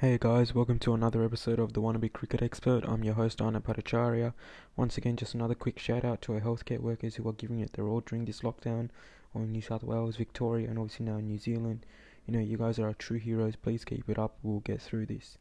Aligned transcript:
Hey 0.00 0.16
guys, 0.16 0.54
welcome 0.54 0.78
to 0.78 0.94
another 0.94 1.24
episode 1.24 1.58
of 1.58 1.72
the 1.72 1.80
Wannabe 1.80 2.12
Cricket 2.12 2.40
Expert. 2.40 2.84
I'm 2.86 3.02
your 3.02 3.14
host 3.14 3.42
Arnab 3.42 3.66
Bhattacharya. 3.66 4.32
Once 4.76 4.96
again, 4.96 5.16
just 5.16 5.34
another 5.34 5.56
quick 5.56 5.76
shout 5.80 6.04
out 6.04 6.22
to 6.22 6.34
our 6.34 6.40
healthcare 6.40 6.78
workers 6.78 7.16
who 7.16 7.28
are 7.28 7.32
giving 7.32 7.58
it 7.58 7.72
their 7.72 7.88
all 7.88 7.98
during 7.98 8.24
this 8.24 8.42
lockdown 8.42 8.90
on 9.34 9.50
New 9.50 9.60
South 9.60 9.82
Wales, 9.82 10.14
Victoria, 10.14 10.68
and 10.68 10.78
obviously 10.78 11.04
now 11.06 11.18
New 11.18 11.36
Zealand. 11.36 11.84
You 12.28 12.32
know, 12.32 12.38
you 12.38 12.56
guys 12.58 12.78
are 12.78 12.86
our 12.86 12.94
true 12.94 13.18
heroes. 13.18 13.56
Please 13.56 13.84
keep 13.84 14.08
it 14.08 14.20
up. 14.20 14.36
We'll 14.44 14.60
get 14.60 14.80
through 14.80 15.06
this. 15.06 15.36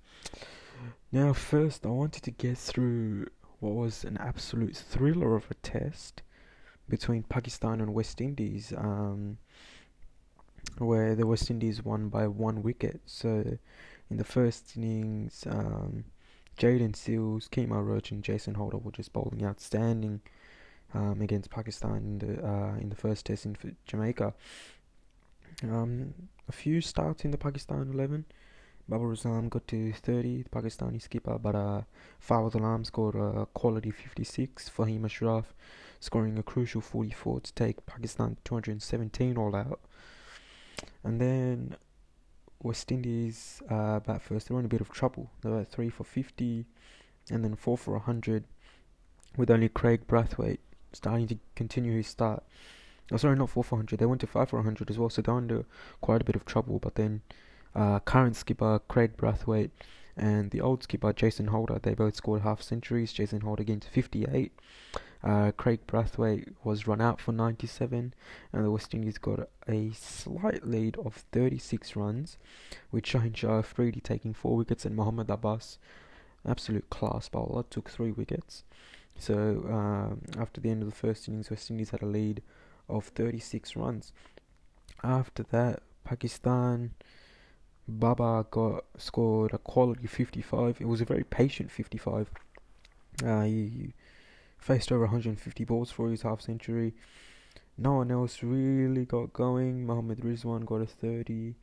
Now, 1.12 1.34
first, 1.34 1.86
I 1.86 1.90
wanted 1.90 2.24
to 2.24 2.32
get 2.32 2.58
through 2.58 3.28
what 3.60 3.76
was 3.76 4.04
an 4.04 4.18
absolute 4.18 4.76
thriller 4.76 5.36
of 5.36 5.52
a 5.52 5.54
test 5.54 6.24
between 6.90 7.22
Pakistan 7.22 7.80
and 7.80 7.94
West 7.94 8.20
Indies, 8.22 8.74
um, 8.76 9.38
where 10.80 11.14
the 11.14 11.28
West 11.28 11.52
Indies 11.52 11.86
won 11.86 12.10
by 12.10 12.26
one 12.26 12.64
wicket. 12.64 13.02
So 13.06 13.60
in 14.10 14.18
the 14.18 14.24
first 14.24 14.78
innings, 14.78 15.46
um, 15.50 16.06
Jayden 16.58 16.94
Seales, 16.94 17.50
Kemar 17.50 17.86
Roach, 17.86 18.12
and 18.12 18.24
Jason 18.24 18.56
Holder 18.56 18.78
were 18.78 18.92
just 18.92 19.14
bowling 19.14 19.46
outstanding 19.46 20.22
um, 20.94 21.22
against 21.22 21.50
Pakistan 21.50 21.98
in 21.98 22.18
the 22.20 22.48
uh, 22.48 22.76
in 22.78 22.90
the 22.90 22.96
first 22.96 23.26
test 23.26 23.46
in 23.46 23.56
Jamaica. 23.86 24.34
Um, 25.64 26.14
a 26.48 26.52
few 26.52 26.82
starts 26.82 27.26
in 27.26 27.32
the 27.32 27.38
Pakistan 27.38 27.90
eleven. 27.94 28.26
Babar 28.90 29.08
Azam 29.08 29.50
got 29.50 29.68
to 29.68 29.92
30, 29.92 30.44
the 30.44 30.50
Pakistani 30.50 31.02
skipper, 31.02 31.38
but 31.38 31.56
uh, 31.56 31.82
Fawad 32.26 32.56
Alam 32.56 32.86
scored 32.86 33.16
a 33.16 33.46
quality 33.54 33.92
56. 33.92 34.70
Fahim 34.70 35.04
Ashraf 35.04 35.54
scoring 36.00 36.38
a 36.38 36.44
crucial 36.44 36.80
44 36.80 37.42
to 37.42 37.54
take 37.54 37.86
Pakistan 37.86 38.38
217 38.46 39.38
all 39.38 39.54
out. 39.54 39.82
And 41.04 41.20
then 41.20 41.76
West 42.62 42.92
Indies 42.92 43.62
uh, 43.70 44.00
bat 44.00 44.22
first. 44.22 44.48
They 44.48 44.54
were 44.54 44.60
in 44.60 44.66
a 44.66 44.70
bit 44.70 44.82
of 44.82 44.90
trouble. 44.90 45.30
They 45.42 45.50
were 45.50 45.64
three 45.64 45.90
for 45.90 46.04
50 46.04 46.66
and 47.30 47.44
then 47.44 47.56
four 47.56 47.78
for 47.78 47.94
100 47.94 48.44
with 49.36 49.52
only 49.52 49.70
Kraigg 49.70 50.08
Brathwaite 50.08 50.60
starting 50.94 51.28
to 51.28 51.38
continue 51.56 51.96
his 51.98 52.08
start. 52.08 52.44
Oh, 53.12 53.18
sorry, 53.18 53.36
not 53.38 53.50
four 53.50 53.64
for 53.64 53.76
100. 53.76 54.00
They 54.00 54.06
went 54.06 54.22
to 54.22 54.28
five 54.28 54.50
for 54.50 54.58
100 54.58 54.90
as 54.90 54.98
well, 54.98 55.10
so 55.10 55.22
they're 55.22 55.34
under 55.34 55.66
quite 56.02 56.22
a 56.22 56.26
bit 56.26 56.36
of 56.36 56.46
trouble. 56.46 56.80
But 56.80 56.96
then 56.96 57.22
uh, 57.76 58.00
current 58.00 58.36
skipper 58.36 58.80
Kraigg 58.90 59.16
Brathwaite 59.16 59.70
and 60.18 60.52
the 60.52 60.62
old 60.62 60.84
skipper 60.84 61.14
Jason 61.14 61.48
Holder, 61.48 61.80
they 61.82 61.94
both 61.94 62.16
scored 62.16 62.42
half 62.42 62.62
centuries. 62.62 63.14
Jason 63.14 63.42
Holder 63.42 63.64
getting 63.64 63.80
to 63.82 63.90
58. 63.90 64.52
Uh, 65.24 65.52
Kraigg 65.52 65.86
Brathwaite 65.88 66.54
was 66.64 66.88
run 66.88 67.02
out 67.02 67.20
for 67.20 67.32
97, 67.32 68.14
and 68.54 68.66
the 68.66 68.72
West 68.72 68.94
Indies 68.94 69.18
got 69.18 69.50
a 69.68 69.92
slight 69.92 70.66
lead 70.66 70.96
of 70.98 71.26
36 71.32 71.96
runs, 71.96 72.38
with 72.92 73.04
Shaheen 73.04 73.36
Shah 73.36 73.60
Afridi 73.60 74.00
taking 74.00 74.34
four 74.34 74.56
wickets 74.56 74.86
and 74.86 74.96
Mohammad 74.96 75.30
Abbas, 75.30 75.80
absolute 76.48 76.90
class 76.90 77.30
bowler, 77.30 77.64
took 77.70 77.90
three 77.90 78.12
wickets. 78.12 78.64
So 79.18 79.66
um, 79.70 80.22
after 80.40 80.62
the 80.62 80.70
end 80.70 80.84
of 80.84 80.90
the 80.90 80.96
first 80.96 81.28
innings, 81.28 81.50
West 81.50 81.72
Indies 81.72 81.90
had 81.90 82.04
a 82.04 82.08
lead 82.08 82.42
of 82.88 83.06
36 83.06 83.76
runs. 83.76 84.14
After 85.04 85.44
that, 85.44 85.82
Pakistan. 86.04 86.92
Babar 87.90 88.44
got 88.44 88.84
scored 88.98 89.54
a 89.54 89.58
quality 89.58 90.08
55. 90.08 90.82
It 90.82 90.88
was 90.88 91.00
a 91.00 91.06
very 91.06 91.24
patient 91.24 91.72
55. 91.72 92.30
Uh, 93.24 93.42
he, 93.44 93.94
faced 94.58 94.92
over 94.92 95.04
150 95.04 95.64
balls 95.66 95.92
for 95.92 96.10
his 96.10 96.24
half 96.24 96.42
century. 96.42 96.94
No 97.78 97.94
one 97.94 98.12
else 98.12 98.42
really 98.42 99.06
got 99.06 99.34
going. 99.34 99.86
Mohammad 99.86 100.20
Rizwan 100.22 100.66
got 100.66 100.82
a 100.82 100.86
30. 100.86 101.56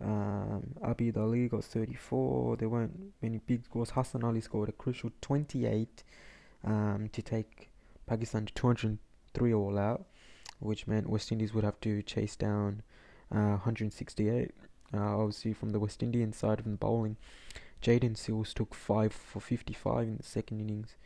Um, 0.00 0.74
Abid 0.82 1.16
Ali 1.16 1.48
got 1.48 1.64
34. 1.64 2.56
There 2.56 2.68
weren't 2.68 3.12
many 3.22 3.40
big 3.46 3.64
scores. 3.64 3.90
Hassan 3.90 4.24
Ali 4.24 4.40
scored 4.40 4.68
a 4.68 4.72
crucial 4.72 5.10
28 5.20 6.02
um, 6.64 7.08
to 7.12 7.22
take 7.22 7.68
Pakistan 8.06 8.46
to 8.46 8.54
203 8.54 9.54
all 9.54 9.78
out, 9.78 10.06
which 10.60 10.86
meant 10.86 11.08
West 11.08 11.30
Indies 11.30 11.54
would 11.54 11.64
have 11.64 11.80
to 11.80 12.02
chase 12.02 12.36
down 12.36 12.82
uh, 13.30 13.58
168. 13.60 14.50
Uh, 14.92 14.98
obviously, 14.98 15.52
from 15.52 15.70
the 15.70 15.80
West 15.80 16.02
Indian 16.02 16.32
side 16.32 16.58
of 16.58 16.64
the 16.64 16.70
bowling, 16.70 17.16
Jayden 17.82 18.14
Seales 18.14 18.54
took 18.54 18.74
5 18.74 19.12
for 19.12 19.40
55 19.40 20.08
in 20.08 20.16
the 20.16 20.22
second 20.22 20.60
innings. 20.60 20.96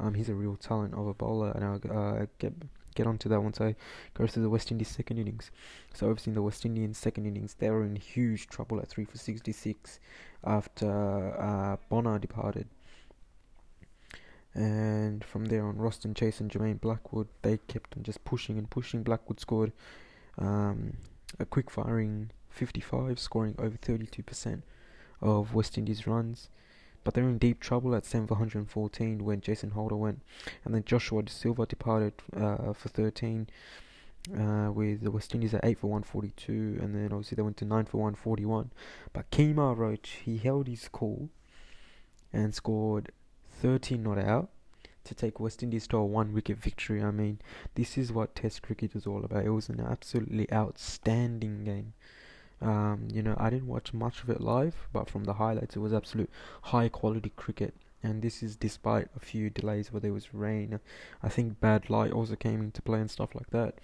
Um, 0.00 0.14
he's 0.14 0.28
a 0.28 0.34
real 0.34 0.56
talent 0.56 0.94
of 0.94 1.06
a 1.06 1.14
bowler, 1.14 1.52
and 1.52 1.64
I'll 1.64 1.98
uh, 1.98 2.26
get 2.38 2.54
get 2.94 3.06
onto 3.06 3.28
that 3.28 3.40
once 3.40 3.60
I 3.60 3.76
go 4.14 4.26
through 4.26 4.42
the 4.42 4.50
West 4.50 4.72
Indies 4.72 4.88
second 4.88 5.18
innings. 5.18 5.50
So 5.94 6.08
obviously 6.08 6.30
in 6.30 6.34
the 6.34 6.42
West 6.42 6.64
Indian 6.64 6.94
second 6.94 7.26
innings, 7.26 7.54
they 7.58 7.70
were 7.70 7.84
in 7.84 7.96
huge 7.96 8.48
trouble 8.48 8.80
at 8.80 8.88
three 8.88 9.04
for 9.04 9.18
sixty 9.18 9.52
six 9.52 10.00
after 10.44 11.36
uh, 11.38 11.76
Bonner 11.88 12.18
departed. 12.18 12.66
And 14.52 15.24
from 15.24 15.44
there 15.44 15.64
on, 15.64 15.76
Roston 15.76 16.16
Chase 16.16 16.40
and 16.40 16.50
Jermaine 16.50 16.80
Blackwood, 16.80 17.28
they 17.42 17.58
kept 17.68 17.96
on 17.96 18.02
just 18.02 18.24
pushing 18.24 18.58
and 18.58 18.68
pushing. 18.68 19.04
Blackwood 19.04 19.38
scored 19.38 19.72
um, 20.38 20.96
a 21.38 21.44
quick 21.44 21.70
firing 21.70 22.30
55, 22.48 23.20
scoring 23.20 23.54
over 23.58 23.76
32% 23.76 24.62
of 25.22 25.54
West 25.54 25.78
Indies 25.78 26.06
runs. 26.06 26.48
But 27.02 27.14
they're 27.14 27.28
in 27.28 27.38
deep 27.38 27.60
trouble 27.60 27.94
at 27.94 28.04
7 28.04 28.26
for 28.26 28.34
114 28.34 29.24
when 29.24 29.40
Jason 29.40 29.70
Holder 29.70 29.96
went. 29.96 30.20
And 30.64 30.74
then 30.74 30.84
Joshua 30.84 31.22
Da 31.22 31.30
Silva 31.32 31.66
departed 31.66 32.12
uh, 32.36 32.72
for 32.72 32.88
13 32.88 33.48
uh, 34.38 34.70
with 34.72 35.02
the 35.02 35.10
West 35.10 35.34
Indies 35.34 35.54
at 35.54 35.64
8 35.64 35.78
for 35.78 35.86
142. 35.86 36.78
And 36.80 36.94
then 36.94 37.06
obviously 37.12 37.36
they 37.36 37.42
went 37.42 37.56
to 37.58 37.64
9 37.64 37.86
for 37.86 37.98
141. 37.98 38.70
But 39.12 39.30
Kemar 39.30 39.76
Roach, 39.76 40.20
he 40.24 40.38
held 40.38 40.68
his 40.68 40.88
cool 40.88 41.30
and 42.32 42.54
scored 42.54 43.10
13 43.60 44.02
not 44.02 44.18
out 44.18 44.50
to 45.04 45.14
take 45.14 45.40
West 45.40 45.62
Indies 45.62 45.86
to 45.88 45.96
a 45.96 46.04
one 46.04 46.32
wicket 46.32 46.58
victory. 46.58 47.02
I 47.02 47.10
mean, 47.10 47.40
this 47.74 47.96
is 47.96 48.12
what 48.12 48.34
Test 48.34 48.62
cricket 48.62 48.94
is 48.94 49.06
all 49.06 49.24
about. 49.24 49.44
It 49.44 49.50
was 49.50 49.68
an 49.68 49.80
absolutely 49.80 50.50
outstanding 50.52 51.64
game. 51.64 51.94
Um, 52.62 53.08
you 53.12 53.22
know, 53.22 53.34
I 53.38 53.50
didn't 53.50 53.68
watch 53.68 53.92
much 53.94 54.22
of 54.22 54.30
it 54.30 54.40
live, 54.40 54.74
but 54.92 55.08
from 55.08 55.24
the 55.24 55.34
highlights, 55.34 55.76
it 55.76 55.80
was 55.80 55.92
absolute 55.92 56.30
high 56.62 56.88
quality 56.88 57.32
cricket. 57.36 57.74
And 58.02 58.22
this 58.22 58.42
is 58.42 58.56
despite 58.56 59.08
a 59.14 59.20
few 59.20 59.50
delays 59.50 59.92
where 59.92 60.00
there 60.00 60.12
was 60.12 60.32
rain. 60.32 60.80
I 61.22 61.28
think 61.28 61.60
bad 61.60 61.90
light 61.90 62.12
also 62.12 62.36
came 62.36 62.60
into 62.60 62.82
play 62.82 63.00
and 63.00 63.10
stuff 63.10 63.34
like 63.34 63.50
that. 63.50 63.74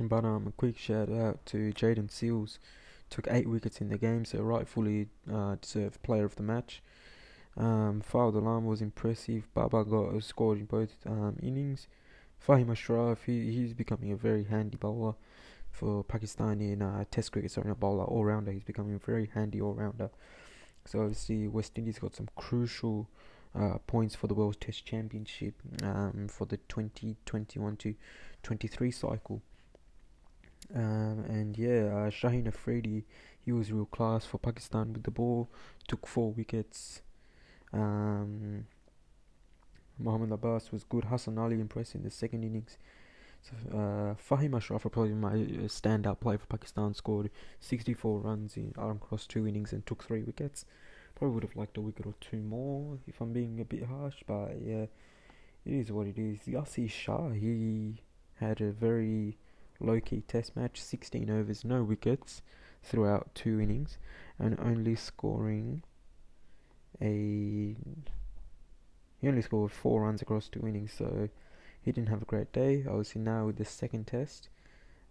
But 0.00 0.24
um, 0.24 0.46
a 0.46 0.52
quick 0.52 0.76
shout 0.78 1.10
out 1.10 1.44
to 1.46 1.72
Jayden 1.72 2.08
Seales. 2.08 2.58
took 3.08 3.26
eight 3.30 3.48
wickets 3.48 3.80
in 3.80 3.88
the 3.88 3.96
game, 3.96 4.24
so 4.24 4.40
rightfully 4.40 5.08
uh, 5.32 5.56
deserved 5.60 6.02
player 6.02 6.24
of 6.24 6.36
the 6.36 6.42
match. 6.42 6.82
Um, 7.56 8.02
Alam 8.12 8.66
was 8.66 8.82
impressive. 8.82 9.48
Babar 9.54 9.84
got 9.84 10.22
scored 10.22 10.58
in 10.58 10.66
both 10.66 10.96
um, 11.06 11.36
innings. 11.42 11.88
Fahim 12.46 12.70
Ashraf, 12.70 13.24
he, 13.24 13.50
he's 13.50 13.72
becoming 13.72 14.12
a 14.12 14.16
very 14.16 14.44
handy 14.44 14.76
bowler 14.76 15.14
for 15.76 16.02
Pakistani 16.04 16.72
in 16.72 16.82
uh, 16.82 17.04
Test 17.10 17.32
cricket, 17.32 17.50
sorry, 17.50 17.68
not 17.68 17.78
bowler, 17.78 18.04
all 18.04 18.24
rounder. 18.24 18.50
He's 18.50 18.64
becoming 18.64 18.94
a 18.94 18.98
very 18.98 19.30
handy 19.34 19.60
all 19.60 19.74
rounder. 19.74 20.10
So 20.86 21.00
obviously, 21.00 21.48
West 21.48 21.76
Indies 21.76 21.98
got 21.98 22.14
some 22.14 22.28
crucial 22.34 23.08
uh, 23.54 23.78
points 23.86 24.14
for 24.14 24.26
the 24.26 24.34
World 24.34 24.58
Test 24.60 24.86
Championship 24.86 25.54
um, 25.82 26.28
for 26.30 26.46
the 26.46 26.56
2021 26.68 27.76
to 27.76 27.94
23 28.42 28.90
cycle. 28.90 29.42
Um, 30.74 31.24
and 31.28 31.56
yeah, 31.58 31.84
uh, 31.86 32.10
Shaheen 32.10 32.46
Afridi, 32.46 33.04
he 33.44 33.52
was 33.52 33.70
real 33.70 33.84
class 33.86 34.24
for 34.24 34.38
Pakistan 34.38 34.92
with 34.92 35.02
the 35.02 35.10
ball, 35.10 35.50
took 35.86 36.06
four 36.06 36.32
wickets. 36.32 37.02
Um, 37.72 38.66
Mohammad 39.98 40.32
Abbas 40.32 40.72
was 40.72 40.84
good. 40.84 41.04
Hassan 41.04 41.38
Ali 41.38 41.60
impressed 41.60 41.94
in 41.94 42.02
the 42.02 42.10
second 42.10 42.44
innings. 42.44 42.78
Uh, 43.72 44.14
Fahim 44.14 44.56
Ashraf, 44.56 44.82
probably 44.82 45.14
my 45.14 45.34
standout 45.66 46.20
player 46.20 46.38
for 46.38 46.46
Pakistan, 46.46 46.94
scored 46.94 47.30
64 47.60 48.20
runs 48.20 48.56
in 48.56 48.72
across 48.76 49.26
two 49.26 49.46
innings 49.46 49.72
and 49.72 49.86
took 49.86 50.02
three 50.02 50.22
wickets. 50.22 50.64
Probably 51.14 51.34
would 51.34 51.44
have 51.44 51.56
liked 51.56 51.76
a 51.76 51.80
wicket 51.80 52.06
or 52.06 52.14
two 52.20 52.38
more 52.38 52.98
if 53.06 53.20
I'm 53.20 53.32
being 53.32 53.60
a 53.60 53.64
bit 53.64 53.84
harsh, 53.84 54.22
but 54.26 54.60
yeah, 54.60 54.86
it 55.64 55.72
is 55.72 55.92
what 55.92 56.06
it 56.06 56.18
is. 56.18 56.40
Yasir 56.40 56.90
Shah, 56.90 57.30
he 57.30 58.02
had 58.40 58.60
a 58.60 58.72
very 58.72 59.38
low 59.80 60.00
key 60.00 60.22
test 60.26 60.56
match 60.56 60.80
16 60.80 61.30
overs, 61.30 61.64
no 61.64 61.82
wickets 61.82 62.42
throughout 62.82 63.34
two 63.34 63.60
innings, 63.60 63.98
and 64.38 64.58
only 64.60 64.94
scoring 64.94 65.82
a. 67.00 67.76
He 69.18 69.28
only 69.28 69.42
scored 69.42 69.72
four 69.72 70.02
runs 70.02 70.20
across 70.20 70.48
two 70.48 70.66
innings, 70.66 70.92
so 70.92 71.28
he 71.86 71.92
didn't 71.92 72.08
have 72.08 72.20
a 72.20 72.26
great 72.26 72.52
day. 72.52 72.84
Obviously, 72.86 73.20
now 73.20 73.46
with 73.46 73.56
the 73.56 73.64
second 73.64 74.08
test, 74.08 74.48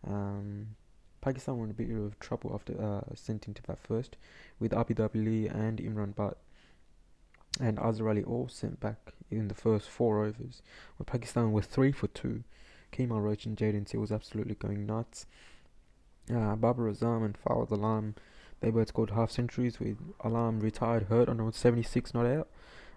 um, 0.06 0.76
Pakistan 1.22 1.58
were 1.58 1.64
in 1.64 1.72
a 1.72 1.74
bit 1.74 1.90
of 1.90 2.20
trouble 2.20 2.52
after 2.54 2.74
uh, 2.80 3.16
sent 3.16 3.48
into 3.48 3.64
that 3.64 3.80
first, 3.80 4.18
with 4.60 4.74
Ali 4.74 5.48
and 5.48 5.80
Imran 5.80 6.14
Butt 6.14 6.38
and 7.62 7.80
Azhar 7.80 8.10
Ali 8.10 8.24
all 8.24 8.50
sent 8.50 8.82
back 8.82 9.14
in 9.32 9.48
the 9.48 9.56
first 9.56 9.90
four 9.90 10.26
overs, 10.26 10.62
where 10.98 11.06
Pakistan 11.06 11.54
were 11.54 11.62
three 11.62 11.94
for 11.94 12.08
two. 12.08 12.44
Kemar 12.92 13.24
Roach 13.24 13.46
and 13.46 13.58
Jayden 13.58 13.86
Seales 13.86 14.02
was 14.02 14.12
absolutely 14.12 14.56
going 14.56 14.86
nuts. 14.86 15.26
Uh, 16.30 16.56
Babar 16.56 16.92
Azam 16.92 17.24
and 17.24 17.38
Fawad 17.42 17.72
Alam, 17.72 18.16
They 18.60 18.70
both 18.70 18.90
scored 18.90 19.12
half 19.12 19.32
centuries 19.32 19.80
with 19.80 19.98
Alam 20.26 20.60
retired 20.60 21.04
hurt 21.04 21.30
on 21.30 21.54
76 21.54 22.14
not 22.14 22.26
out. 22.26 22.50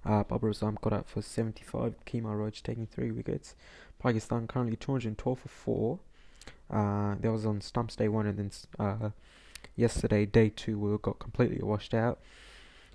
Uh, 0.05 0.23
Babar 0.23 0.51
Azam 0.51 0.81
got 0.81 0.93
out 0.93 1.09
for 1.09 1.23
75. 1.23 1.95
Kemar 2.07 2.37
Roach 2.39 2.63
taking 2.63 2.87
three 2.87 3.11
wickets. 3.11 3.55
Pakistan 3.99 4.47
currently 4.47 4.77
212 4.77 5.39
for 5.39 5.49
four. 5.49 5.99
Uh, 6.71 7.17
that 7.21 7.33
was 7.33 7.47
on 7.47 7.61
stumps 7.61 7.97
day 7.97 8.09
one, 8.09 8.27
and 8.27 8.39
then 8.39 8.51
uh, 8.79 9.11
yesterday 9.77 10.27
day 10.27 10.51
two 10.51 10.79
we 10.79 10.97
got 10.99 11.19
completely 11.19 11.63
washed 11.63 11.95
out. 11.95 12.19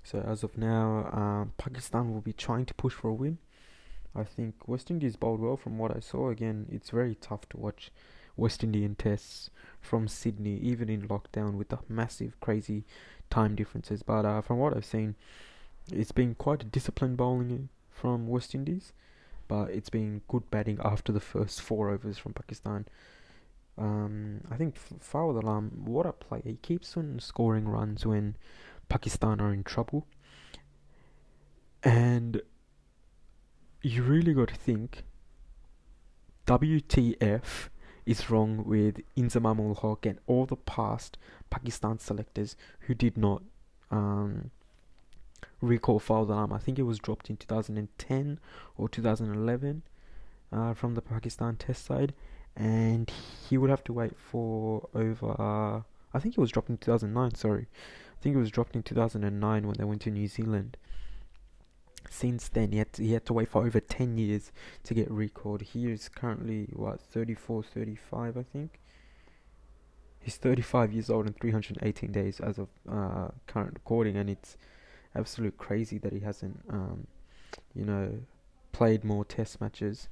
So 0.02 0.20
as 0.20 0.42
of 0.42 0.56
now, 0.56 1.08
um, 1.12 1.52
Pakistan 1.56 2.12
will 2.12 2.20
be 2.20 2.32
trying 2.32 2.66
to 2.66 2.74
push 2.74 2.92
for 2.92 3.08
a 3.08 3.14
win. 3.14 3.38
I 4.14 4.22
think 4.22 4.68
West 4.68 4.90
Indies 4.90 5.16
bowled 5.16 5.40
well 5.40 5.56
from 5.56 5.78
what 5.78 5.96
I 5.96 6.00
saw. 6.00 6.30
Again, 6.30 6.66
it's 6.70 6.90
very 6.90 7.16
tough 7.16 7.48
to 7.48 7.56
watch 7.56 7.90
West 8.36 8.62
Indian 8.62 8.94
tests 8.94 9.50
from 9.80 10.06
Sydney, 10.06 10.58
even 10.58 10.88
in 10.88 11.08
lockdown 11.08 11.54
with 11.54 11.70
the 11.70 11.78
massive, 11.88 12.38
crazy 12.40 12.84
time 13.30 13.54
differences. 13.56 14.02
But 14.02 14.24
uh, 14.24 14.40
from 14.40 14.58
what 14.58 14.76
I've 14.76 14.84
seen, 14.84 15.16
it's 15.92 16.12
been 16.12 16.34
quite 16.34 16.62
a 16.62 16.66
disciplined 16.66 17.16
bowling 17.16 17.68
from 17.90 18.26
West 18.26 18.54
Indies, 18.54 18.92
but 19.48 19.70
it's 19.70 19.90
been 19.90 20.22
good 20.28 20.50
batting 20.50 20.78
after 20.84 21.12
the 21.12 21.20
first 21.20 21.60
four 21.60 21.90
overs 21.90 22.18
from 22.18 22.32
Pakistan. 22.32 22.86
Um, 23.76 24.40
I 24.50 24.56
think 24.56 24.76
Fawad 25.00 25.42
Alam, 25.42 25.84
what 25.84 26.06
a 26.06 26.12
player! 26.12 26.42
He 26.44 26.56
keeps 26.56 26.96
on 26.96 27.18
scoring 27.20 27.68
runs 27.68 28.06
when 28.06 28.36
Pakistan 28.88 29.40
are 29.40 29.52
in 29.52 29.64
trouble, 29.64 30.06
and 31.82 32.40
you 33.82 34.02
really 34.02 34.34
got 34.34 34.48
to 34.48 34.54
think. 34.54 35.04
WTF 36.46 37.70
is 38.04 38.28
wrong 38.28 38.64
with 38.64 39.00
Inzamam 39.16 39.58
ul 39.58 39.74
Haq 39.74 40.04
and 40.04 40.18
all 40.26 40.44
the 40.44 40.56
past 40.56 41.16
Pakistan 41.48 41.98
selectors 41.98 42.54
who 42.80 42.94
did 42.94 43.16
not 43.16 43.42
um, 43.90 44.50
recall 45.60 46.00
Fawad 46.00 46.28
Alam. 46.28 46.52
I 46.52 46.58
think 46.58 46.78
it 46.78 46.82
was 46.84 46.98
dropped 46.98 47.30
in 47.30 47.36
2010 47.36 48.38
or 48.76 48.88
2011 48.88 49.82
uh, 50.52 50.74
from 50.74 50.94
the 50.94 51.02
Pakistan 51.02 51.56
test 51.56 51.84
side, 51.84 52.14
and 52.56 53.10
he 53.48 53.58
would 53.58 53.70
have 53.70 53.84
to 53.84 53.92
wait 53.92 54.16
for 54.16 54.88
over. 54.94 55.34
Uh, 55.38 55.82
I 56.16 56.20
think 56.20 56.36
it 56.36 56.40
was 56.40 56.50
dropped 56.50 56.70
in 56.70 56.78
2009. 56.78 57.34
Sorry, 57.34 57.66
I 58.18 58.22
think 58.22 58.36
it 58.36 58.38
was 58.38 58.50
dropped 58.50 58.76
in 58.76 58.82
2009 58.82 59.66
when 59.66 59.76
they 59.76 59.84
went 59.84 60.02
to 60.02 60.10
New 60.10 60.28
Zealand. 60.28 60.76
Since 62.10 62.48
then, 62.48 62.72
he 62.72 62.78
had 62.78 62.92
to, 62.94 63.02
he 63.02 63.12
had 63.12 63.26
to 63.26 63.32
wait 63.32 63.48
for 63.48 63.64
over 63.64 63.80
10 63.80 64.18
years 64.18 64.52
to 64.84 64.94
get 64.94 65.10
recalled. 65.10 65.62
He 65.62 65.90
is 65.90 66.08
currently 66.08 66.68
what 66.72 67.00
34, 67.00 67.62
35, 67.62 68.36
I 68.36 68.42
think. 68.42 68.78
He's 70.20 70.36
35 70.36 70.92
years 70.92 71.10
old 71.10 71.26
and 71.26 71.36
318 71.36 72.12
days 72.12 72.40
as 72.40 72.58
of 72.58 72.68
uh, 72.88 73.28
current 73.46 73.74
recording, 73.74 74.16
and 74.16 74.30
it's 74.30 74.56
absolute 75.14 75.56
crazy 75.58 75.98
that 75.98 76.12
he 76.12 76.20
hasn't, 76.20 76.60
um, 76.68 77.06
you 77.74 77.84
know, 77.84 78.18
played 78.72 79.04
more 79.04 79.24
test 79.24 79.60
matches. 79.60 80.08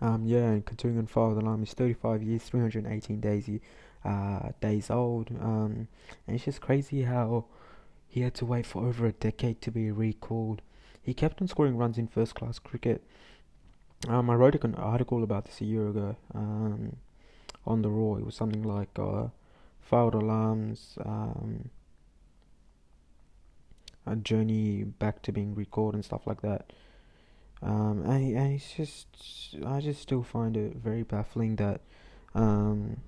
Um, 0.00 0.24
yeah, 0.26 0.50
and 0.50 0.64
continuing 0.64 0.98
on 0.98 1.08
Fawad 1.08 1.42
Alam, 1.42 1.60
he's 1.60 1.74
35 1.74 2.22
years, 2.22 2.42
318 2.44 3.20
days, 3.20 3.50
uh, 4.04 4.50
days 4.60 4.90
old. 4.90 5.30
Um, 5.40 5.88
and 6.26 6.36
it's 6.36 6.44
just 6.44 6.60
crazy 6.60 7.02
how 7.02 7.46
he 8.06 8.20
had 8.20 8.34
to 8.34 8.46
wait 8.46 8.66
for 8.66 8.86
over 8.86 9.06
a 9.06 9.12
decade 9.12 9.60
to 9.62 9.70
be 9.70 9.90
recalled. 9.90 10.62
He 11.02 11.14
kept 11.14 11.40
on 11.40 11.48
scoring 11.48 11.76
runs 11.76 11.98
in 11.98 12.06
first 12.06 12.34
class 12.34 12.58
cricket. 12.58 13.02
Um, 14.06 14.30
I 14.30 14.34
wrote 14.34 14.62
an 14.64 14.74
article 14.76 15.24
about 15.24 15.46
this 15.46 15.60
a 15.60 15.64
year 15.64 15.88
ago 15.88 16.16
um, 16.34 16.96
on 17.66 17.82
the 17.82 17.90
Roar. 17.90 18.20
It 18.20 18.26
was 18.26 18.36
something 18.36 18.62
like 18.62 18.90
uh, 18.98 19.28
Fawad 19.90 20.14
Alam's, 20.14 20.98
um, 21.04 21.70
a 24.06 24.16
journey 24.16 24.84
back 24.84 25.22
to 25.22 25.32
being 25.32 25.54
recalled 25.54 25.94
and 25.94 26.04
stuff 26.04 26.26
like 26.26 26.42
that. 26.42 26.72
Um, 27.62 28.02
and, 28.04 28.36
and 28.36 28.52
it's 28.54 28.72
just, 28.72 29.08
I 29.66 29.80
just 29.80 30.00
still 30.00 30.22
find 30.22 30.56
it 30.56 30.76
very 30.76 31.02
baffling 31.02 31.56
that 31.56 31.80
um, 32.34 32.98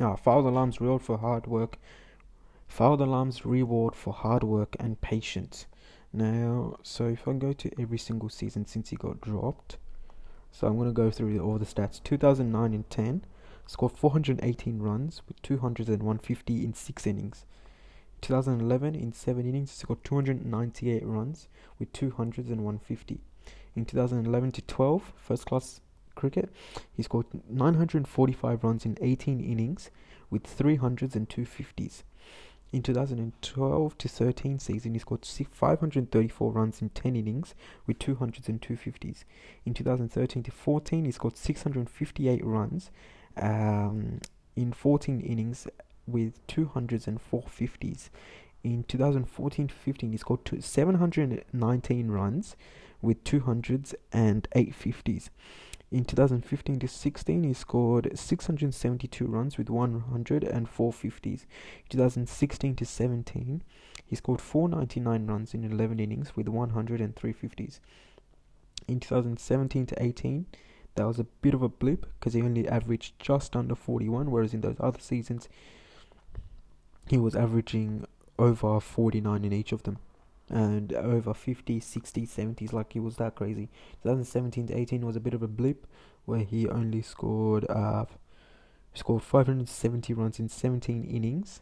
ah, 0.00 0.16
Fawad 0.16 0.46
Alam's 0.46 0.80
reward 0.80 1.02
for 1.02 1.18
hard 1.18 1.46
work, 1.46 1.78
Fawad 2.68 3.00
Alam's 3.00 3.44
reward 3.44 3.94
for 3.94 4.12
hard 4.12 4.44
work 4.44 4.76
and 4.78 5.00
patience. 5.00 5.66
Now, 6.12 6.76
so 6.82 7.06
if 7.06 7.26
I 7.26 7.32
go 7.34 7.52
to 7.52 7.80
every 7.80 7.98
single 7.98 8.28
season 8.28 8.66
since 8.66 8.90
he 8.90 8.96
got 8.96 9.20
dropped, 9.20 9.76
so 10.52 10.66
I'm 10.66 10.76
going 10.76 10.88
to 10.88 10.94
go 10.94 11.10
through 11.10 11.38
all 11.40 11.58
the 11.58 11.66
stats 11.66 12.02
2009 12.02 12.74
and 12.74 12.88
10, 12.88 13.24
scored 13.68 13.92
418 13.96 14.78
runs 14.80 15.20
with 15.28 15.40
200 15.42 15.88
and 15.88 16.02
150 16.02 16.64
in 16.64 16.72
6 16.72 17.06
innings. 17.06 17.44
2011, 18.22 18.94
in 18.94 19.12
7 19.12 19.46
innings, 19.46 19.70
he 19.70 19.76
scored 19.76 20.02
298 20.02 21.06
runs 21.06 21.48
with 21.78 21.92
200 21.92 22.46
and 22.46 22.64
150. 22.64 23.20
In 23.76 23.84
2011 23.84 24.52
to 24.52 24.62
12, 24.62 25.12
first 25.16 25.46
class 25.46 25.80
cricket, 26.14 26.50
he 26.96 27.02
scored 27.02 27.26
945 27.48 28.64
runs 28.64 28.86
in 28.86 28.96
18 29.02 29.38
innings 29.38 29.90
with 30.30 30.44
300s 30.44 31.14
and 31.14 31.28
250s. 31.28 32.02
In 32.72 32.82
2012 32.82 33.98
to 33.98 34.08
13 34.08 34.58
season, 34.58 34.94
he 34.94 34.98
scored 34.98 35.24
534 35.24 36.52
runs 36.52 36.82
in 36.82 36.88
10 36.88 37.16
innings 37.16 37.54
with 37.86 37.98
200s 37.98 38.48
and 38.48 38.60
250s. 38.60 39.24
In 39.64 39.74
2013 39.74 40.42
to 40.42 40.50
14, 40.50 41.04
he 41.04 41.12
scored 41.12 41.36
658 41.36 42.44
runs 42.44 42.90
um, 43.40 44.20
in 44.56 44.72
14 44.72 45.20
innings 45.20 45.66
with 46.06 46.46
200s 46.46 47.06
and 47.06 47.20
450s. 47.20 48.08
In 48.64 48.84
2014 48.84 49.68
to 49.68 49.74
15, 49.74 50.12
he 50.12 50.18
scored 50.18 50.40
719 50.60 52.08
runs 52.08 52.56
with 53.00 53.22
200s 53.24 53.94
and 54.12 54.48
850s. 54.54 55.30
In 55.90 56.04
2015 56.04 56.80
to 56.80 56.88
16, 56.88 57.44
he 57.44 57.54
scored 57.54 58.10
672 58.18 59.26
runs 59.26 59.56
with 59.56 59.70
100 59.70 60.44
and 60.44 60.70
450s. 60.70 61.46
2016 61.88 62.76
to 62.76 62.84
17, 62.84 63.62
he 64.04 64.16
scored 64.16 64.40
499 64.40 65.26
runs 65.26 65.54
in 65.54 65.64
11 65.64 65.98
innings 65.98 66.36
with 66.36 66.48
100 66.48 67.00
and 67.00 67.14
350s. 67.14 67.80
In 68.86 69.00
2017 69.00 69.86
to 69.86 70.02
18, 70.02 70.46
that 70.98 71.06
was 71.06 71.20
a 71.20 71.24
bit 71.42 71.54
of 71.54 71.62
a 71.62 71.68
blip 71.68 72.06
because 72.18 72.34
he 72.34 72.42
only 72.42 72.68
averaged 72.68 73.14
just 73.20 73.54
under 73.54 73.76
41, 73.76 74.32
whereas 74.32 74.52
in 74.52 74.62
those 74.62 74.74
other 74.80 74.98
seasons 74.98 75.48
he 77.06 77.16
was 77.16 77.36
averaging 77.36 78.04
over 78.36 78.80
49 78.80 79.44
in 79.44 79.52
each 79.52 79.70
of 79.70 79.84
them 79.84 79.98
and 80.48 80.92
over 80.92 81.32
50, 81.32 81.78
60, 81.78 82.26
70s 82.26 82.72
like 82.72 82.94
he 82.94 83.00
was 83.00 83.16
that 83.16 83.36
crazy. 83.36 83.68
2017 84.02 84.66
to 84.66 84.76
18 84.76 85.06
was 85.06 85.14
a 85.14 85.20
bit 85.20 85.34
of 85.34 85.42
a 85.42 85.46
blip 85.46 85.86
where 86.24 86.40
he 86.40 86.68
only 86.68 87.02
scored 87.02 87.64
uh 87.70 88.04
scored 88.94 89.22
570 89.22 90.12
runs 90.14 90.40
in 90.40 90.48
17 90.48 91.04
innings 91.04 91.60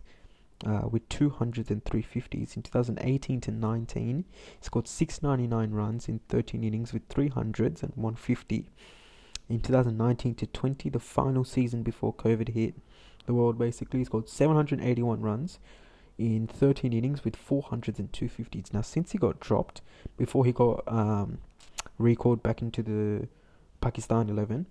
uh, 0.64 0.88
with 0.90 1.06
200 1.10 1.70
and 1.70 1.84
350s. 1.84 2.56
In 2.56 2.62
2018 2.62 3.42
to 3.42 3.50
19, 3.50 4.24
he 4.58 4.64
scored 4.64 4.88
699 4.88 5.72
runs 5.72 6.08
in 6.08 6.20
13 6.30 6.64
innings 6.64 6.94
with 6.94 7.06
300s 7.10 7.82
and 7.82 7.92
150 7.94 8.70
in 9.48 9.60
2019 9.60 10.34
to 10.36 10.46
20, 10.46 10.90
the 10.90 10.98
final 10.98 11.44
season 11.44 11.82
before 11.82 12.12
COVID 12.14 12.48
hit 12.48 12.74
the 13.26 13.34
world, 13.34 13.58
basically, 13.58 14.00
he 14.00 14.04
scored 14.04 14.28
781 14.28 15.20
runs 15.20 15.58
in 16.18 16.46
13 16.46 16.92
innings 16.92 17.24
with 17.24 17.36
400s 17.36 17.98
and 17.98 18.10
250s. 18.12 18.72
Now, 18.72 18.82
since 18.82 19.12
he 19.12 19.18
got 19.18 19.40
dropped 19.40 19.82
before 20.16 20.44
he 20.44 20.52
got 20.52 20.82
um, 20.86 21.38
recalled 21.98 22.42
back 22.42 22.62
into 22.62 22.82
the 22.82 23.28
Pakistan 23.80 24.28
11, 24.28 24.66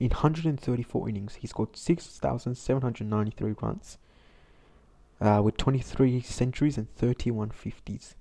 in 0.00 0.10
134 0.10 1.08
innings, 1.08 1.36
he 1.36 1.46
scored 1.46 1.76
6,793 1.76 3.54
runs 3.60 3.98
uh, 5.20 5.40
with 5.42 5.56
23 5.56 6.20
centuries 6.20 6.76
and 6.76 6.92
31 6.96 7.50
50s. 7.50 8.14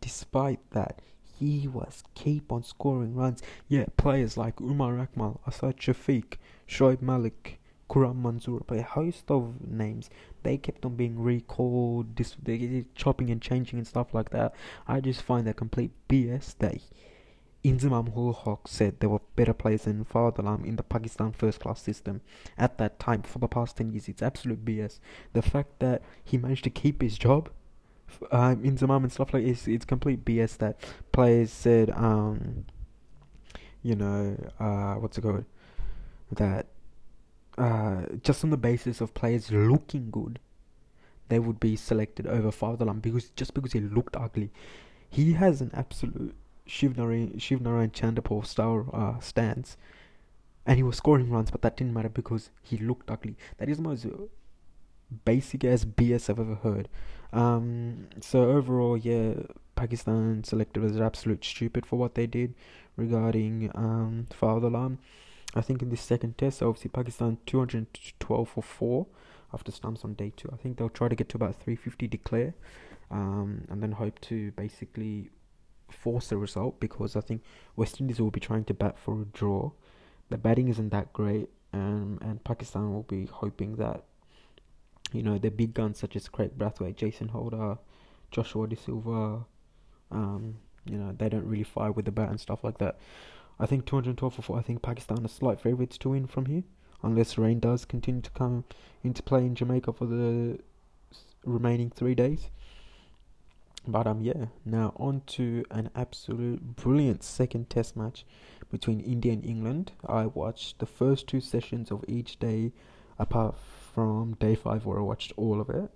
Despite 0.00 0.58
that, 0.70 1.02
he 1.44 1.68
was 1.68 2.02
keep 2.14 2.50
on 2.50 2.62
scoring 2.62 3.14
runs. 3.14 3.42
Yeah, 3.68 3.86
players 3.96 4.36
like 4.36 4.60
Umar 4.60 4.94
Akmal, 4.94 5.40
Asad 5.46 5.76
Shafiq, 5.78 6.34
Shoaib 6.68 7.02
Malik, 7.02 7.60
Khurram 7.90 8.22
Manzoor, 8.22 8.62
but 8.66 8.78
a 8.78 8.82
host 8.82 9.30
of 9.30 9.66
names. 9.66 10.10
They 10.42 10.56
kept 10.56 10.84
on 10.84 10.96
being 10.96 11.18
recalled, 11.18 12.16
they 12.16 12.84
chopping 12.94 13.30
and 13.30 13.40
changing 13.40 13.78
and 13.78 13.86
stuff 13.86 14.14
like 14.14 14.30
that. 14.30 14.54
I 14.86 15.00
just 15.00 15.22
find 15.22 15.46
that 15.46 15.56
complete 15.56 15.90
BS 16.08 16.56
that 16.58 16.78
Inzamam 17.64 18.14
ul 18.14 18.32
Haq 18.32 18.68
said 18.68 19.00
there 19.00 19.08
were 19.08 19.20
better 19.36 19.54
players 19.54 19.84
than 19.84 20.04
Fawad 20.04 20.66
in 20.66 20.76
the 20.76 20.82
Pakistan 20.82 21.32
first 21.32 21.60
class 21.60 21.80
system 21.80 22.20
at 22.58 22.76
that 22.76 22.98
time 22.98 23.22
for 23.22 23.38
the 23.38 23.48
past 23.48 23.78
10 23.78 23.92
years. 23.92 24.08
It's 24.08 24.22
absolute 24.22 24.64
BS. 24.64 24.98
The 25.32 25.40
fact 25.40 25.78
that 25.78 26.02
he 26.22 26.36
managed 26.36 26.64
to 26.64 26.70
keep 26.70 27.00
his 27.00 27.16
job 27.16 27.48
um, 28.30 28.64
in 28.64 28.76
the 28.76 28.86
moment 28.86 29.12
stuff 29.12 29.34
like 29.34 29.44
it's 29.44 29.66
it's 29.66 29.84
complete 29.84 30.24
BS 30.24 30.58
that 30.58 30.78
players 31.12 31.50
said 31.50 31.90
um 31.90 32.64
you 33.82 33.94
know 33.94 34.36
uh 34.58 34.94
what's 34.94 35.18
it 35.18 35.22
called 35.22 35.44
that 36.32 36.66
uh, 37.56 38.02
just 38.22 38.42
on 38.42 38.50
the 38.50 38.56
basis 38.56 39.00
of 39.00 39.14
players 39.14 39.50
looking 39.50 40.10
good, 40.10 40.38
they 41.28 41.38
would 41.38 41.60
be 41.60 41.76
selected 41.76 42.26
over 42.26 42.50
Fawad 42.50 42.80
Alam 42.80 43.00
because 43.00 43.30
just 43.30 43.54
because 43.54 43.72
he 43.72 43.80
looked 43.80 44.16
ugly. 44.16 44.50
He 45.08 45.34
has 45.34 45.60
an 45.60 45.70
absolute 45.74 46.34
Shivnarayan, 46.68 47.36
Shivnarayan 47.36 47.92
Chanderpaul 47.92 48.44
style 48.44 48.90
uh, 48.92 49.20
stance, 49.20 49.76
and 50.66 50.76
he 50.76 50.82
was 50.82 50.96
scoring 50.96 51.30
runs, 51.30 51.50
but 51.50 51.62
that 51.62 51.76
didn't 51.76 51.94
matter 51.94 52.08
because 52.08 52.50
he 52.62 52.76
looked 52.76 53.10
ugly. 53.10 53.36
That 53.58 53.68
is 53.68 53.78
most 53.78 54.06
basic 55.24 55.64
as 55.64 55.84
BS 55.84 56.30
I've 56.30 56.40
ever 56.40 56.56
heard. 56.56 56.88
Um, 57.32 58.08
so 58.20 58.50
overall, 58.50 58.96
yeah, 58.96 59.34
Pakistan 59.74 60.44
selected 60.44 60.82
was 60.82 61.00
absolute 61.00 61.44
stupid 61.44 61.84
for 61.84 61.98
what 61.98 62.14
they 62.14 62.26
did 62.26 62.54
regarding 62.96 63.70
um, 63.74 64.26
Alam. 64.40 64.98
I 65.54 65.60
think 65.60 65.82
in 65.82 65.90
this 65.90 66.00
second 66.00 66.38
test, 66.38 66.62
obviously 66.62 66.90
Pakistan 66.90 67.38
212 67.46 68.48
for 68.48 68.62
four 68.62 69.06
after 69.52 69.70
stumps 69.70 70.04
on 70.04 70.14
day 70.14 70.32
two. 70.36 70.48
I 70.52 70.56
think 70.56 70.76
they'll 70.76 70.88
try 70.88 71.08
to 71.08 71.14
get 71.14 71.28
to 71.30 71.36
about 71.36 71.54
350 71.56 72.08
declare, 72.08 72.54
um, 73.10 73.64
and 73.68 73.82
then 73.82 73.92
hope 73.92 74.20
to 74.22 74.50
basically 74.52 75.30
force 75.90 76.32
a 76.32 76.36
result 76.36 76.80
because 76.80 77.14
I 77.14 77.20
think 77.20 77.42
West 77.76 78.00
Indies 78.00 78.20
will 78.20 78.32
be 78.32 78.40
trying 78.40 78.64
to 78.64 78.74
bat 78.74 78.98
for 78.98 79.22
a 79.22 79.24
draw. 79.26 79.70
The 80.30 80.38
batting 80.38 80.68
isn't 80.68 80.90
that 80.90 81.12
great, 81.12 81.48
um, 81.72 82.18
and 82.20 82.42
Pakistan 82.42 82.92
will 82.92 83.04
be 83.04 83.26
hoping 83.26 83.76
that 83.76 84.04
you 85.14 85.22
know 85.22 85.38
the 85.38 85.50
big 85.50 85.74
guns 85.74 85.98
such 85.98 86.16
as 86.16 86.28
Kraigg 86.28 86.58
Brathwaite, 86.58 86.96
Jason 86.96 87.28
Holder, 87.28 87.78
Joshua 88.30 88.66
Da 88.66 88.76
Silva, 88.76 89.44
um, 90.10 90.56
you 90.84 90.98
know 90.98 91.14
they 91.16 91.28
don't 91.28 91.46
really 91.46 91.62
fire 91.62 91.92
with 91.92 92.04
the 92.04 92.12
bat 92.12 92.30
and 92.30 92.40
stuff 92.40 92.64
like 92.64 92.78
that. 92.78 92.98
I 93.58 93.66
think 93.66 93.86
212 93.86 94.34
for 94.34 94.42
four. 94.42 94.58
I 94.58 94.62
think 94.62 94.82
Pakistan 94.82 95.24
are 95.24 95.28
slight 95.28 95.60
favourites 95.60 95.96
to 95.98 96.10
win 96.10 96.26
from 96.26 96.46
here, 96.46 96.64
unless 97.02 97.38
rain 97.38 97.60
does 97.60 97.84
continue 97.84 98.22
to 98.22 98.30
come 98.30 98.64
into 99.04 99.22
play 99.22 99.40
in 99.46 99.54
Jamaica 99.54 99.92
for 99.92 100.06
the 100.06 100.58
remaining 101.44 101.90
three 101.90 102.16
days. 102.16 102.50
But 103.86 104.06
um, 104.06 104.20
yeah. 104.22 104.46
Now 104.64 104.94
on 104.96 105.22
to 105.26 105.64
an 105.70 105.90
absolute 105.94 106.76
brilliant 106.76 107.22
second 107.22 107.70
Test 107.70 107.96
match 107.96 108.24
between 108.70 109.00
India 109.00 109.32
and 109.32 109.44
England. 109.44 109.92
I 110.06 110.26
watched 110.26 110.78
the 110.78 110.86
first 110.86 111.28
two 111.28 111.40
sessions 111.40 111.92
of 111.92 112.04
each 112.08 112.38
day, 112.38 112.72
apart 113.18 113.56
from 113.94 114.34
day 114.40 114.54
five 114.54 114.84
where 114.84 114.98
I 114.98 115.02
watched 115.02 115.32
all 115.36 115.60
of 115.60 115.70
it. 115.70 115.90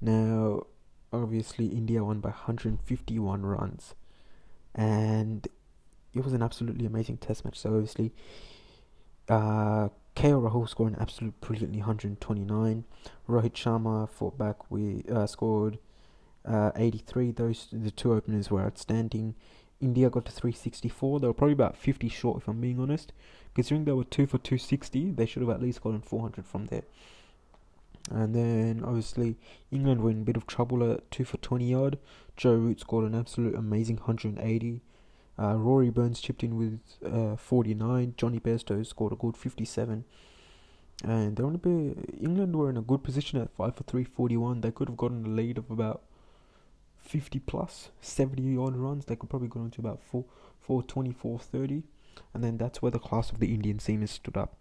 Now, 0.00 0.66
obviously, 1.12 1.66
India 1.66 2.02
won 2.02 2.20
by 2.20 2.30
151 2.30 3.42
runs, 3.44 3.94
and 4.74 5.46
it 6.14 6.24
was 6.24 6.32
an 6.32 6.42
absolutely 6.42 6.86
amazing 6.86 7.18
test 7.18 7.44
match. 7.44 7.58
So, 7.58 7.74
obviously, 7.74 8.12
uh, 9.28 9.88
KL 10.16 10.48
Rahul 10.48 10.68
scored 10.68 10.92
an 10.92 10.98
absolute 11.00 11.40
brilliantly 11.40 11.80
129. 11.80 12.84
Rohit 13.28 13.52
Sharma 13.52 14.08
fought 14.08 14.38
back 14.38 14.70
with 14.70 15.10
uh, 15.10 15.26
scored 15.26 15.78
uh, 16.44 16.70
83. 16.76 17.32
Those 17.32 17.68
the 17.72 17.90
two 17.90 18.12
openers 18.12 18.50
were 18.50 18.62
outstanding. 18.62 19.34
India 19.80 20.10
got 20.10 20.24
to 20.26 20.32
364. 20.32 21.20
They 21.20 21.26
were 21.26 21.32
probably 21.32 21.52
about 21.52 21.76
50 21.76 22.08
short, 22.08 22.38
if 22.42 22.48
I'm 22.48 22.60
being 22.60 22.80
honest. 22.80 23.12
Considering 23.54 23.84
they 23.84 23.92
were 23.92 24.04
2 24.04 24.26
for 24.26 24.38
260, 24.38 25.12
they 25.12 25.26
should 25.26 25.42
have 25.42 25.50
at 25.50 25.62
least 25.62 25.82
gotten 25.82 26.00
400 26.00 26.46
from 26.46 26.66
there. 26.66 26.84
And 28.10 28.34
then, 28.34 28.82
obviously, 28.84 29.36
England 29.70 30.02
were 30.02 30.10
in 30.10 30.22
a 30.22 30.24
bit 30.24 30.36
of 30.36 30.46
trouble 30.46 30.90
at 30.90 31.10
2 31.10 31.24
for 31.24 31.38
20 31.38 31.74
odd. 31.74 31.98
Joe 32.36 32.54
Root 32.54 32.80
scored 32.80 33.06
an 33.06 33.18
absolute 33.18 33.54
amazing 33.54 33.96
180. 33.96 34.82
Uh, 35.38 35.56
Rory 35.56 35.90
Burns 35.90 36.20
chipped 36.20 36.44
in 36.44 36.56
with 36.56 36.80
uh, 37.04 37.36
49. 37.36 38.14
Jonny 38.16 38.40
Bairstow 38.40 38.86
scored 38.86 39.12
a 39.12 39.16
good 39.16 39.36
57. 39.36 40.04
And 41.02 41.36
they're 41.36 41.46
on 41.46 41.54
a 41.54 41.58
bit, 41.58 42.14
England 42.20 42.54
were 42.54 42.70
in 42.70 42.76
a 42.76 42.82
good 42.82 43.02
position 43.02 43.40
at 43.40 43.50
5 43.50 43.76
for 43.76 43.82
341. 43.84 44.60
They 44.60 44.70
could 44.70 44.88
have 44.88 44.96
gotten 44.96 45.24
a 45.24 45.28
lead 45.28 45.58
of 45.58 45.70
about 45.70 46.02
50 47.04 47.38
plus, 47.40 47.90
70 48.00 48.56
odd 48.56 48.76
runs. 48.76 49.04
They 49.04 49.16
could 49.16 49.30
probably 49.30 49.48
go 49.48 49.60
on 49.60 49.70
to 49.72 49.80
about 49.80 50.00
4, 50.02 50.24
420, 50.60 51.12
430 51.12 51.82
and 52.32 52.42
then 52.42 52.58
that's 52.58 52.82
where 52.82 52.90
the 52.90 52.98
class 52.98 53.30
of 53.30 53.40
the 53.40 53.54
Indian 53.54 53.78
seamers 53.78 54.10
stood 54.10 54.36
up. 54.36 54.56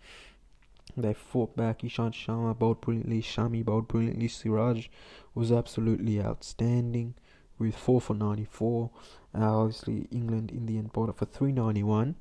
They 0.96 1.14
fought 1.14 1.56
back. 1.56 1.80
Ishant 1.82 2.14
Sharma 2.14 2.58
bowled 2.58 2.82
brilliantly. 2.82 3.22
Shami 3.22 3.64
bowled 3.64 3.88
brilliantly. 3.88 4.28
Siraj 4.28 4.88
was 5.34 5.52
absolutely 5.52 6.22
outstanding 6.22 7.16
with 7.58 7.76
4 7.76 8.02
for 8.02 8.14
94. 8.14 8.92
Uh, 9.36 9.62
obviously, 9.62 10.08
England 10.12 10.52
in 10.52 10.66
the 10.66 10.78
end 10.78 10.94
bowled 10.94 11.16
for 11.18 11.26
391. 11.26 12.16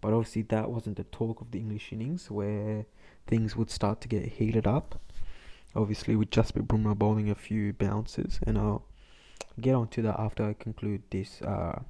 But 0.00 0.12
obviously, 0.12 0.42
that 0.42 0.70
wasn't 0.70 0.96
the 0.96 1.04
talk 1.04 1.40
of 1.40 1.50
the 1.50 1.58
English 1.58 1.92
innings 1.92 2.30
where 2.30 2.86
things 3.26 3.56
would 3.56 3.70
start 3.70 4.00
to 4.02 4.08
get 4.08 4.24
heated 4.24 4.66
up. 4.66 5.00
Obviously, 5.74 6.16
with 6.16 6.30
Jasprit 6.30 6.66
Bumrah 6.66 6.98
bowling 6.98 7.30
a 7.30 7.34
few 7.34 7.72
bounces. 7.72 8.40
And 8.46 8.58
I'll 8.58 8.84
get 9.60 9.74
on 9.74 9.88
to 9.88 10.02
that 10.02 10.18
after 10.18 10.44
I 10.44 10.54
conclude 10.54 11.02
this, 11.10 11.40
uh, 11.42 11.80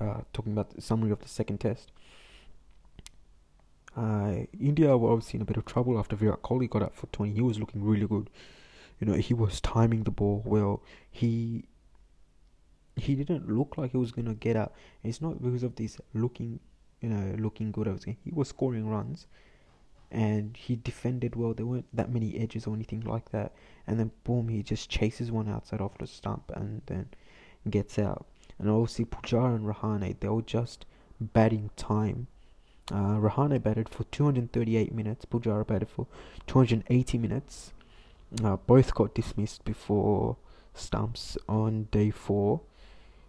uh, 0.00 0.20
talking 0.32 0.52
about 0.52 0.70
the 0.74 0.80
summary 0.80 1.10
of 1.10 1.20
the 1.20 1.28
second 1.28 1.58
test. 1.58 1.92
Uh, 3.96 4.44
India 4.58 4.96
were 4.96 5.10
obviously 5.10 5.38
in 5.38 5.42
a 5.42 5.44
bit 5.44 5.56
of 5.56 5.64
trouble 5.64 5.98
after 5.98 6.14
Virat 6.16 6.42
Kohli 6.42 6.70
got 6.70 6.82
out 6.82 6.94
for 6.94 7.06
20. 7.08 7.32
He 7.32 7.40
was 7.40 7.58
looking 7.58 7.84
really 7.84 8.06
good. 8.06 8.30
You 9.00 9.06
know, 9.06 9.14
he 9.14 9.34
was 9.34 9.60
timing 9.60 10.04
the 10.04 10.10
ball 10.10 10.42
well. 10.44 10.82
He 11.10 11.64
he 12.96 13.14
didn't 13.14 13.48
look 13.48 13.78
like 13.78 13.92
he 13.92 13.96
was 13.96 14.12
gonna 14.12 14.34
get 14.34 14.56
out. 14.56 14.72
It's 15.02 15.20
not 15.20 15.42
because 15.42 15.62
of 15.62 15.76
this 15.76 15.98
looking, 16.12 16.60
you 17.00 17.08
know, 17.08 17.34
looking 17.38 17.72
good. 17.72 17.88
I 17.88 17.92
was 17.92 18.04
he 18.04 18.16
was 18.30 18.48
scoring 18.48 18.88
runs, 18.88 19.26
and 20.10 20.56
he 20.56 20.76
defended 20.76 21.36
well. 21.36 21.54
There 21.54 21.66
weren't 21.66 21.94
that 21.94 22.12
many 22.12 22.38
edges 22.38 22.66
or 22.66 22.74
anything 22.74 23.00
like 23.00 23.30
that. 23.30 23.52
And 23.86 23.98
then 23.98 24.10
boom, 24.24 24.48
he 24.48 24.62
just 24.62 24.90
chases 24.90 25.30
one 25.30 25.48
outside 25.48 25.80
off 25.80 25.98
the 25.98 26.06
stump 26.06 26.50
and 26.54 26.82
then 26.86 27.08
gets 27.68 27.98
out. 27.98 28.26
And 28.58 28.68
obviously 28.68 29.04
Pujara 29.04 29.54
and 29.54 29.66
Rahane, 29.66 30.18
they 30.20 30.28
were 30.28 30.42
just 30.42 30.84
batting 31.20 31.70
time 31.76 32.26
uh, 32.90 33.18
Rahane 33.18 33.62
batted 33.62 33.88
for 33.88 34.04
238 34.04 34.92
minutes. 34.92 35.24
Pujara 35.24 35.66
batted 35.66 35.88
for 35.88 36.06
280 36.46 37.18
minutes. 37.18 37.72
Uh, 38.42 38.56
both 38.56 38.94
got 38.94 39.14
dismissed 39.14 39.64
before 39.64 40.36
stumps 40.74 41.38
on 41.48 41.88
day 41.90 42.10
four. 42.10 42.60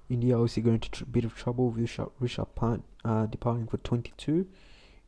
India 0.09 0.35
obviously 0.35 0.63
going 0.63 0.79
to 0.79 1.03
a 1.03 1.07
bit 1.07 1.23
of 1.23 1.35
trouble 1.35 1.69
with 1.69 1.89
Rishabh 1.89 2.55
Pant 2.55 2.83
uh, 3.05 3.25
departing 3.27 3.67
for 3.67 3.77
22. 3.77 4.47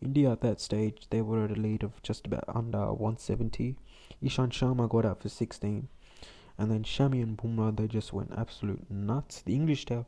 India 0.04 0.32
at 0.32 0.42
that 0.42 0.60
stage 0.60 1.08
they 1.10 1.22
were 1.22 1.46
at 1.46 1.52
a 1.52 1.56
lead 1.56 1.84
of 1.84 2.02
just 2.04 2.26
about 2.28 2.44
under 2.48 2.92
170. 2.94 3.78
Ishant 4.24 4.52
Sharma 4.52 4.90
got 4.90 5.06
out 5.06 5.22
for 5.22 5.30
16, 5.30 5.88
and 6.58 6.72
then 6.72 6.84
Shami 6.84 7.22
and 7.22 7.38
Bumrah 7.38 7.76
they 7.76 7.88
just 7.88 8.14
went 8.14 8.34
absolute 8.38 8.90
nuts. 8.90 9.42
The 9.42 9.56
English 9.56 9.86
tail, 9.86 10.08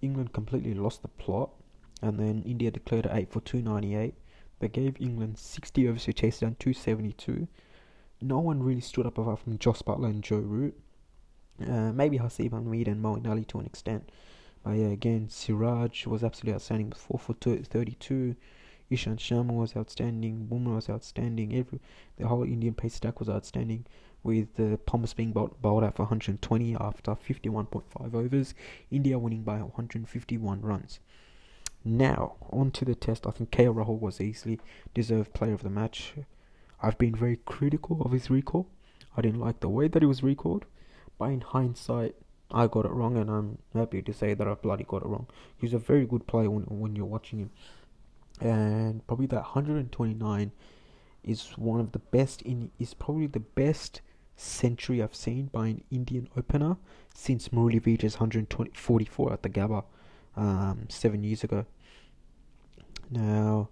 England 0.00 0.32
completely 0.32 0.74
lost 0.74 1.02
the 1.02 1.08
plot 1.08 1.50
and 2.02 2.18
then 2.18 2.42
India 2.44 2.70
declared 2.70 3.06
it 3.06 3.12
8 3.12 3.32
for 3.32 3.40
298. 3.40 4.14
They 4.60 4.68
gave 4.68 5.00
England 5.00 5.38
60 5.38 5.88
overs 5.88 6.04
to 6.04 6.12
chase 6.12 6.40
down 6.40 6.56
272. 6.58 7.48
No 8.20 8.38
one 8.38 8.62
really 8.62 8.80
stood 8.80 9.06
up 9.06 9.18
apart 9.18 9.40
from 9.40 9.58
Jos 9.58 9.82
Buttler 9.82 10.10
and 10.10 10.22
Joe 10.22 10.38
Root. 10.38 10.78
Uh, 11.60 11.92
maybe 11.92 12.18
Haseeb 12.18 12.50
Hameed 12.50 12.86
and 12.86 13.02
Moeen 13.02 13.26
Ali 13.26 13.44
to 13.46 13.58
an 13.58 13.66
extent. 13.66 14.10
But 14.64 14.72
yeah, 14.72 14.88
again, 14.88 15.28
Siraj 15.28 16.06
was 16.06 16.24
absolutely 16.24 16.54
outstanding 16.54 16.90
with 16.90 16.98
4 16.98 17.18
for 17.18 17.32
32. 17.34 18.36
Ishant 18.90 19.18
Sharma 19.18 19.52
was 19.54 19.76
outstanding. 19.76 20.48
Bumrah 20.50 20.76
was 20.76 20.88
outstanding. 20.88 21.54
Every 21.54 21.80
The 22.16 22.28
whole 22.28 22.44
Indian 22.44 22.74
pace 22.74 22.96
attack 22.96 23.20
was 23.20 23.28
outstanding. 23.28 23.84
With 24.22 24.54
the 24.56 24.74
uh, 24.74 25.06
being 25.16 25.32
bowled, 25.32 25.60
bowled 25.62 25.84
out 25.84 25.96
for 25.96 26.02
120 26.02 26.76
after 26.80 27.12
51.5 27.12 28.14
overs. 28.14 28.54
India 28.90 29.18
winning 29.18 29.42
by 29.42 29.58
151 29.60 30.60
runs. 30.62 31.00
Now, 31.84 32.36
on 32.50 32.70
to 32.72 32.84
the 32.84 32.94
test. 32.94 33.26
I 33.26 33.30
think 33.30 33.50
KL 33.50 33.74
Rahul 33.74 34.00
was 34.00 34.20
easily 34.20 34.60
deserved 34.94 35.34
player 35.34 35.54
of 35.54 35.62
the 35.62 35.70
match. 35.70 36.14
I've 36.82 36.98
been 36.98 37.14
very 37.14 37.36
critical 37.44 38.02
of 38.02 38.12
his 38.12 38.30
recall. 38.30 38.68
I 39.16 39.20
didn't 39.20 39.40
like 39.40 39.60
the 39.60 39.68
way 39.68 39.88
that 39.88 40.02
he 40.02 40.06
was 40.06 40.22
recalled. 40.22 40.64
But 41.18 41.30
in 41.30 41.40
hindsight, 41.40 42.14
I 42.50 42.66
got 42.66 42.86
it 42.86 42.92
wrong, 42.92 43.16
and 43.16 43.30
I'm 43.30 43.58
happy 43.74 44.00
to 44.02 44.12
say 44.12 44.34
that 44.34 44.48
I 44.48 44.54
bloody 44.54 44.84
got 44.84 45.02
it 45.02 45.08
wrong. 45.08 45.26
He's 45.56 45.74
a 45.74 45.78
very 45.78 46.06
good 46.06 46.26
player 46.26 46.50
when, 46.50 46.64
when 46.64 46.96
you're 46.96 47.04
watching 47.04 47.40
him. 47.40 47.50
And 48.40 49.06
probably 49.06 49.26
that 49.26 49.42
129 49.42 50.52
is 51.24 51.50
one 51.56 51.80
of 51.80 51.92
the 51.92 51.98
best 51.98 52.42
in 52.42 52.70
is 52.78 52.94
probably 52.94 53.26
the 53.26 53.40
best 53.40 54.00
century 54.36 55.02
I've 55.02 55.14
seen 55.14 55.46
by 55.46 55.66
an 55.66 55.84
Indian 55.90 56.28
opener 56.36 56.76
since 57.14 57.48
Murali 57.48 57.80
Vijay's 57.80 58.14
144 58.14 59.32
at 59.32 59.42
the 59.42 59.50
Gabba 59.50 59.84
um, 60.36 60.86
seven 60.88 61.24
years 61.24 61.42
ago. 61.42 61.66
Now, 63.10 63.70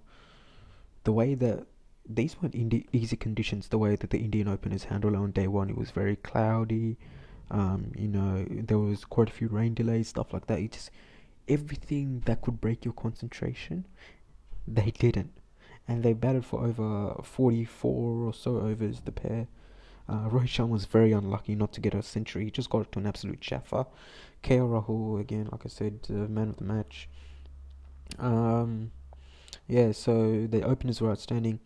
the 1.04 1.12
way 1.12 1.34
that 1.34 1.66
these 2.08 2.40
weren't 2.40 2.54
indi- 2.54 2.86
easy 2.92 3.16
conditions, 3.16 3.68
the 3.68 3.78
way 3.78 3.96
that 3.96 4.10
the 4.10 4.18
Indian 4.18 4.48
Openers 4.48 4.84
handled 4.84 5.14
on 5.14 5.30
day 5.30 5.46
one, 5.46 5.70
it 5.70 5.76
was 5.76 5.90
very 5.90 6.16
cloudy. 6.16 6.96
Um, 7.50 7.92
you 7.96 8.08
know, 8.08 8.44
there 8.48 8.78
was 8.78 9.04
quite 9.04 9.28
a 9.28 9.32
few 9.32 9.48
rain 9.48 9.74
delays, 9.74 10.08
stuff 10.08 10.32
like 10.32 10.46
that. 10.46 10.58
It 10.58 10.72
just 10.72 10.90
everything 11.48 12.22
that 12.26 12.42
could 12.42 12.60
break 12.60 12.84
your 12.84 12.94
concentration, 12.94 13.86
they 14.66 14.90
didn't. 14.90 15.32
and 15.88 16.02
they 16.02 16.12
batted 16.12 16.44
for 16.44 16.64
over 16.64 17.20
44 17.22 18.24
or 18.24 18.34
so 18.34 18.56
overs, 18.58 19.00
the 19.04 19.12
pair. 19.12 19.46
Uh, 20.08 20.28
Rohit 20.28 20.48
Sharma 20.48 20.68
was 20.68 20.84
very 20.84 21.12
unlucky 21.12 21.54
not 21.54 21.72
to 21.74 21.80
get 21.80 21.94
a 21.94 22.02
century. 22.02 22.44
He 22.44 22.50
just 22.50 22.70
got 22.70 22.82
it 22.82 22.92
to 22.92 22.98
an 22.98 23.06
absolute 23.06 23.40
jaffa. 23.40 23.86
KL 24.42 24.82
Rahul, 24.82 25.20
again, 25.20 25.48
like 25.50 25.62
I 25.64 25.68
said, 25.68 26.00
uh, 26.10 26.12
man 26.12 26.48
of 26.50 26.56
the 26.56 26.64
match. 26.64 27.08
Um, 28.18 28.92
yeah, 29.68 29.92
so 29.92 30.46
the 30.46 30.62
openers 30.62 31.00
were 31.00 31.10
outstanding. 31.10 31.60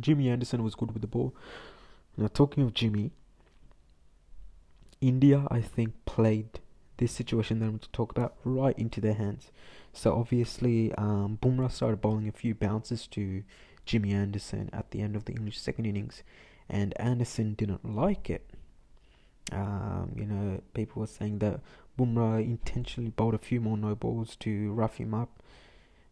Jimmy 0.00 0.28
Anderson 0.28 0.62
was 0.62 0.74
good 0.74 0.92
with 0.92 1.02
the 1.02 1.08
ball. 1.08 1.34
Now, 2.16 2.28
talking 2.28 2.62
of 2.62 2.74
Jimmy, 2.74 3.12
India, 5.00 5.46
I 5.50 5.60
think, 5.60 6.04
played 6.04 6.60
this 6.98 7.12
situation 7.12 7.58
that 7.58 7.64
I'm 7.64 7.70
going 7.72 7.78
to 7.80 7.90
talk 7.90 8.10
about 8.10 8.34
right 8.44 8.78
into 8.78 9.00
their 9.00 9.14
hands. 9.14 9.50
So 9.92 10.14
obviously, 10.14 10.94
um, 10.94 11.38
Bumrah 11.40 11.72
started 11.72 12.00
bowling 12.00 12.28
a 12.28 12.32
few 12.32 12.54
bounces 12.54 13.06
to 13.08 13.42
Jimmy 13.86 14.12
Anderson 14.12 14.68
at 14.72 14.90
the 14.90 15.00
end 15.00 15.16
of 15.16 15.24
the 15.24 15.32
English 15.32 15.58
second 15.58 15.86
innings, 15.86 16.22
and 16.68 16.92
Anderson 17.00 17.54
didn't 17.54 17.84
like 17.84 18.28
it. 18.28 18.48
Um, 19.50 20.12
you 20.14 20.26
know, 20.26 20.60
people 20.74 21.00
were 21.00 21.06
saying 21.06 21.38
that 21.38 21.60
Bumrah 21.98 22.44
intentionally 22.44 23.10
bowled 23.10 23.34
a 23.34 23.38
few 23.38 23.60
more 23.60 23.78
no 23.78 23.94
balls 23.94 24.36
to 24.36 24.72
rough 24.72 24.98
him 24.98 25.14
up, 25.14 25.42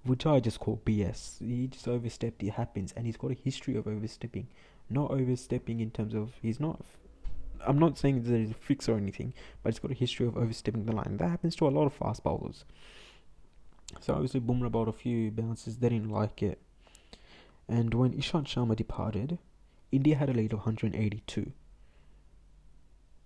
which 0.04 0.24
I 0.24 0.40
just 0.40 0.58
call 0.58 0.80
BS. 0.86 1.38
He 1.40 1.66
just 1.66 1.86
overstepped. 1.86 2.42
It 2.42 2.52
happens, 2.52 2.92
and 2.96 3.06
he's 3.06 3.16
got 3.16 3.32
a 3.32 3.34
history 3.34 3.76
of 3.76 3.86
overstepping. 3.86 4.48
Not 4.88 5.10
overstepping 5.10 5.80
in 5.80 5.90
terms 5.90 6.14
of 6.14 6.32
he's 6.40 6.60
not. 6.60 6.80
I'm 7.64 7.78
not 7.78 7.98
saying 7.98 8.22
there 8.22 8.40
is 8.40 8.50
a 8.50 8.54
fix 8.54 8.88
or 8.88 8.96
anything, 8.96 9.34
but 9.62 9.70
it's 9.70 9.78
got 9.78 9.90
a 9.90 9.94
history 9.94 10.26
of 10.26 10.36
overstepping 10.36 10.86
the 10.86 10.94
line. 10.94 11.16
That 11.18 11.30
happens 11.30 11.54
to 11.56 11.68
a 11.68 11.70
lot 11.70 11.86
of 11.86 11.92
fast 11.92 12.22
bowlers. 12.22 12.64
So 14.00 14.14
obviously 14.14 14.40
Bumrah 14.40 14.70
bowled 14.70 14.88
a 14.88 14.92
few 14.92 15.30
bounces. 15.30 15.76
They 15.78 15.88
didn't 15.88 16.10
like 16.10 16.42
it, 16.42 16.60
and 17.68 17.94
when 17.94 18.12
Ishant 18.12 18.46
Sharma 18.46 18.76
departed, 18.76 19.38
India 19.92 20.16
had 20.16 20.28
a 20.28 20.32
lead 20.32 20.52
of 20.52 20.60
182. 20.60 21.52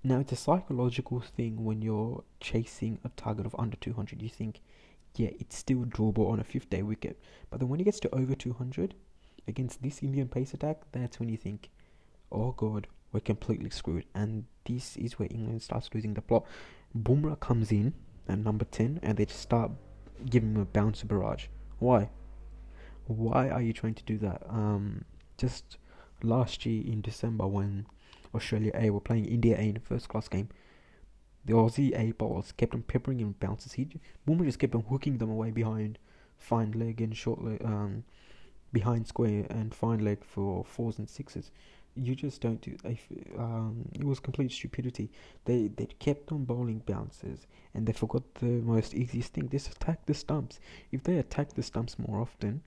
Now 0.02 0.20
it's 0.20 0.32
a 0.32 0.36
psychological 0.36 1.20
thing 1.20 1.64
when 1.64 1.82
you're 1.82 2.24
chasing 2.40 2.98
a 3.04 3.10
target 3.10 3.46
of 3.46 3.54
under 3.58 3.76
200. 3.76 4.22
You 4.22 4.28
think, 4.28 4.60
yeah, 5.16 5.30
it's 5.38 5.56
still 5.56 5.84
doable 5.84 6.30
on 6.30 6.40
a 6.40 6.44
fifth 6.44 6.70
day 6.70 6.82
wicket. 6.82 7.20
But 7.50 7.60
then 7.60 7.68
when 7.68 7.80
it 7.80 7.84
gets 7.84 8.00
to 8.00 8.14
over 8.14 8.34
200 8.34 8.94
against 9.46 9.82
this 9.82 10.02
Indian 10.02 10.28
pace 10.28 10.54
attack, 10.54 10.82
that's 10.92 11.20
when 11.20 11.28
you 11.28 11.36
think, 11.36 11.70
oh 12.32 12.52
god, 12.52 12.86
we're 13.12 13.20
completely 13.20 13.70
screwed. 13.70 14.04
And 14.14 14.44
this 14.64 14.96
is 14.96 15.18
where 15.18 15.28
England 15.30 15.62
starts 15.62 15.90
losing 15.94 16.14
the 16.14 16.22
plot. 16.22 16.44
Bumrah 16.96 17.38
comes 17.40 17.72
in 17.72 17.94
at 18.28 18.38
number 18.38 18.64
10 18.64 19.00
and 19.02 19.16
they 19.16 19.26
just 19.26 19.40
start 19.40 19.70
giving 20.28 20.54
him 20.54 20.60
a 20.60 20.64
bouncer 20.64 21.06
barrage. 21.06 21.46
Why? 21.78 22.10
Why 23.06 23.48
are 23.48 23.62
you 23.62 23.72
trying 23.72 23.94
to 23.94 24.04
do 24.04 24.18
that? 24.18 24.42
Um, 24.48 25.04
just 25.36 25.78
last 26.22 26.66
year 26.66 26.84
in 26.86 27.00
December 27.00 27.46
when 27.46 27.86
Australia 28.34 28.72
A 28.74 28.90
were 28.90 29.00
playing 29.00 29.24
India 29.24 29.56
A 29.58 29.62
in 29.62 29.74
the 29.74 29.80
first 29.80 30.08
class 30.08 30.28
game. 30.28 30.48
The 31.44 31.54
Aussie 31.54 31.98
A 31.98 32.12
bowlers 32.12 32.52
kept 32.52 32.74
on 32.74 32.82
peppering 32.82 33.18
him 33.18 33.34
bounces. 33.40 33.72
He 33.72 33.88
Boomer 34.26 34.44
just 34.44 34.58
kept 34.58 34.74
on 34.74 34.82
hooking 34.82 35.18
them 35.18 35.30
away 35.30 35.50
behind 35.50 35.98
fine 36.36 36.72
leg 36.72 37.00
and 37.00 37.16
short 37.16 37.42
leg, 37.42 37.64
um, 37.64 38.04
behind 38.72 39.06
square 39.06 39.46
and 39.50 39.74
fine 39.74 40.04
leg 40.04 40.22
for 40.22 40.64
fours 40.64 40.98
and 40.98 41.08
sixes. 41.08 41.50
You 41.94 42.14
just 42.14 42.40
don't 42.40 42.60
do. 42.60 42.76
If, 42.84 43.06
um, 43.36 43.88
it 43.92 44.04
was 44.04 44.20
complete 44.20 44.52
stupidity. 44.52 45.10
They 45.44 45.68
they 45.68 45.86
kept 45.98 46.32
on 46.32 46.44
bowling 46.44 46.82
bounces 46.86 47.46
and 47.74 47.86
they 47.86 47.92
forgot 47.92 48.22
the 48.36 48.46
most 48.46 48.94
easiest 48.94 49.32
thing. 49.32 49.48
Just 49.48 49.70
attack 49.72 50.06
the 50.06 50.14
stumps. 50.14 50.60
If 50.92 51.02
they 51.02 51.18
attack 51.18 51.52
the 51.54 51.62
stumps 51.62 51.98
more 51.98 52.20
often, 52.20 52.62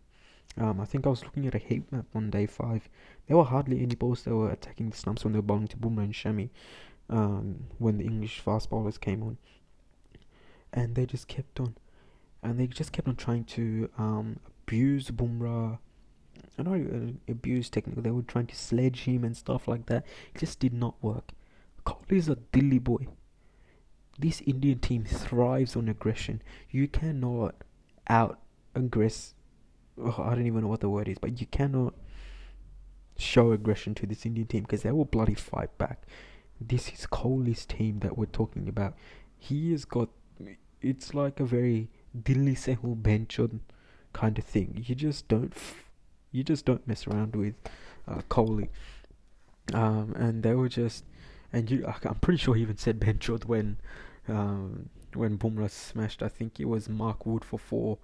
um, 0.58 0.80
I 0.80 0.86
think 0.86 1.06
I 1.06 1.10
was 1.10 1.24
looking 1.24 1.48
at 1.48 1.56
a 1.56 1.58
heat 1.58 1.92
map 1.92 2.06
on 2.14 2.30
day 2.30 2.46
five. 2.46 2.90
There 3.28 3.38
were 3.38 3.44
hardly 3.46 3.82
any 3.82 3.96
balls 3.96 4.24
that 4.24 4.36
were 4.36 4.52
attacking 4.52 4.90
the 4.90 4.98
stumps 4.98 5.24
when 5.24 5.34
they 5.34 5.40
were 5.40 5.44
bowling 5.44 5.68
to 5.70 5.78
Bumrah 5.78 6.04
and 6.04 6.14
Shami. 6.14 6.50
Um, 7.10 7.66
when 7.80 7.98
the 7.98 8.06
English 8.06 8.40
fast 8.40 8.70
bowlers 8.70 8.98
came 8.98 9.24
on, 9.24 9.38
and 10.72 10.96
they 10.96 11.06
just 11.06 11.28
kept 11.28 11.60
on, 11.60 11.76
and 12.42 12.60
they 12.60 12.68
just 12.68 12.92
kept 12.92 13.08
on 13.08 13.16
trying 13.16 13.44
to 13.46 13.90
um, 13.98 14.40
abuse 14.66 15.12
Bumrah. 15.12 15.80
I 16.58 16.64
know 16.64 16.74
uh, 16.74 17.32
abuse 17.32 17.70
technically. 17.70 18.04
They 18.04 18.12
were 18.12 18.22
trying 18.22 18.48
to 18.48 18.56
sledge 18.56 19.02
him 19.02 19.24
and 19.24 19.36
stuff 19.36 19.68
like 19.68 19.88
that. 19.88 20.06
It 20.34 20.40
just 20.40 20.60
did 20.60 20.74
not 20.74 20.96
work. 21.02 21.32
Kohli 21.86 22.18
is 22.18 22.30
a 22.30 22.36
Dilly 22.36 22.80
boy. 22.80 23.08
This 24.20 24.42
Indian 24.42 24.80
team 24.80 25.06
thrives 25.06 25.76
on 25.76 25.90
aggression. 25.90 26.42
You 26.70 26.88
cannot 26.88 27.56
out 28.08 28.40
aggress 28.76 29.34
oh, 30.02 30.24
I 30.24 30.36
don't 30.36 30.48
even 30.48 30.62
know 30.62 30.68
what 30.68 30.82
the 30.82 30.90
word 30.90 31.08
is, 31.08 31.18
but 31.18 31.40
you 31.40 31.48
cannot 31.48 31.94
show 33.18 33.52
aggression 33.52 33.94
to 33.96 34.08
this 34.08 34.26
Indian 34.26 34.48
team 34.48 34.64
because 34.64 34.84
they 34.84 34.92
will 34.92 35.06
bloody 35.06 35.36
fight 35.36 35.78
back. 35.78 36.04
This 36.60 36.90
is 36.90 37.06
Kohli's 37.06 37.66
team 37.66 38.00
that 38.00 38.18
we're 38.18 38.26
talking 38.26 38.68
about. 38.68 38.96
He 39.38 39.72
has 39.72 39.86
got 39.86 40.10
it's 40.82 41.14
like 41.14 41.40
a 41.40 41.46
very 41.46 41.90
Dilly 42.22 42.56
Sehul 42.56 43.02
Benchon 43.02 43.60
kind 44.12 44.38
of 44.38 44.44
thing. 44.44 44.84
You 44.86 44.96
just 44.96 45.28
don't 45.28 45.54
you 46.34 46.44
just 46.44 46.66
don't 46.66 46.86
mess 46.86 47.08
around 47.08 47.36
with 47.38 47.56
uh, 48.08 48.22
Kohli. 48.30 48.68
Um, 49.74 50.14
and 50.18 50.44
they 50.44 50.54
were 50.54 50.68
just 50.68 51.06
and 51.54 51.72
you 51.72 51.86
I'm 52.04 52.16
pretty 52.16 52.40
sure 52.40 52.56
he 52.56 52.62
even 52.64 52.78
said 52.78 53.00
Benchod 53.00 53.46
when 53.46 53.78
um, 54.28 54.90
when 55.14 55.38
Bumrah 55.38 55.70
smashed 55.70 56.22
I 56.22 56.28
think 56.28 56.60
it 56.60 56.66
was 56.66 56.90
Mark 56.90 57.26
Wood 57.26 57.46
for 57.46 57.58
four 57.58 58.00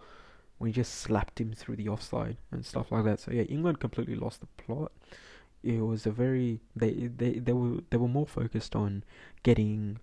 when 0.57 0.69
he 0.69 0.73
just 0.73 0.93
slapped 0.93 1.41
him 1.41 1.53
through 1.53 1.77
the 1.77 1.89
offside 1.89 2.37
and 2.51 2.65
stuff 2.65 2.91
like 2.91 3.03
that. 3.05 3.19
So 3.19 3.31
yeah, 3.31 3.43
England 3.43 3.79
completely 3.79 4.15
lost 4.15 4.41
the 4.41 4.47
plot. 4.63 4.91
It 5.63 5.81
was 5.81 6.05
a 6.05 6.11
very 6.11 6.61
they 6.75 6.91
they 6.91 7.39
they 7.39 7.53
were 7.53 7.79
they 7.89 7.97
were 7.97 8.07
more 8.07 8.27
focused 8.27 8.75
on 8.75 9.03
getting 9.43 9.99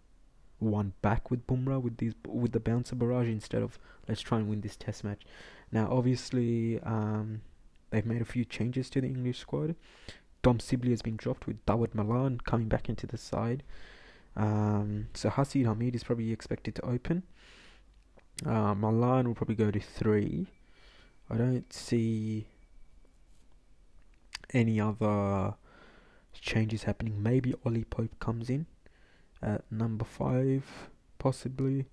one 0.59 0.93
back 1.03 1.31
with 1.31 1.47
Bumrah 1.47 1.81
with 1.81 1.99
these 1.99 2.15
with 2.27 2.53
the 2.53 2.61
bouncer 2.61 2.97
barrage 2.97 3.29
instead 3.29 3.63
of 3.63 3.79
let's 4.09 4.21
try 4.21 4.39
and 4.39 4.49
win 4.49 4.61
this 4.61 4.77
test 4.77 5.05
match. 5.05 5.23
Now 5.71 5.89
obviously 5.91 6.81
um, 6.81 7.43
they've 7.91 8.07
made 8.07 8.23
a 8.23 8.27
few 8.27 8.45
changes 8.45 8.91
to 8.91 9.01
the 9.01 9.07
English 9.07 9.39
squad. 9.39 9.77
Dom 10.43 10.61
Sibley 10.61 10.91
has 10.91 11.03
been 11.03 11.17
dropped 11.17 11.47
with 11.47 11.65
Dawid 11.67 11.95
Malan 11.95 12.41
coming 12.41 12.69
back 12.69 12.89
into 12.89 13.07
the 13.07 13.19
side. 13.19 13.63
Um, 14.37 15.09
so 15.15 15.31
Haseeb 15.31 15.65
Hameed 15.65 15.95
is 15.95 16.05
probably 16.05 16.31
expected 16.31 16.75
to 16.77 16.87
open. 16.87 17.23
Uh, 18.45 18.75
Malan 18.75 19.27
will 19.27 19.35
probably 19.35 19.55
go 19.55 19.71
to 19.71 19.81
three. 19.81 20.49
I 21.31 21.37
don't 21.37 21.73
see 21.73 22.47
any 24.53 24.81
other 24.81 25.55
changes 26.33 26.85
happening. 26.85 27.23
Maybe 27.23 27.55
Ollie 27.65 27.85
Pope 27.85 28.19
comes 28.21 28.51
in 28.51 28.67
at 29.43 29.65
number 29.71 30.05
five, 30.05 30.91
possibly, 31.19 31.87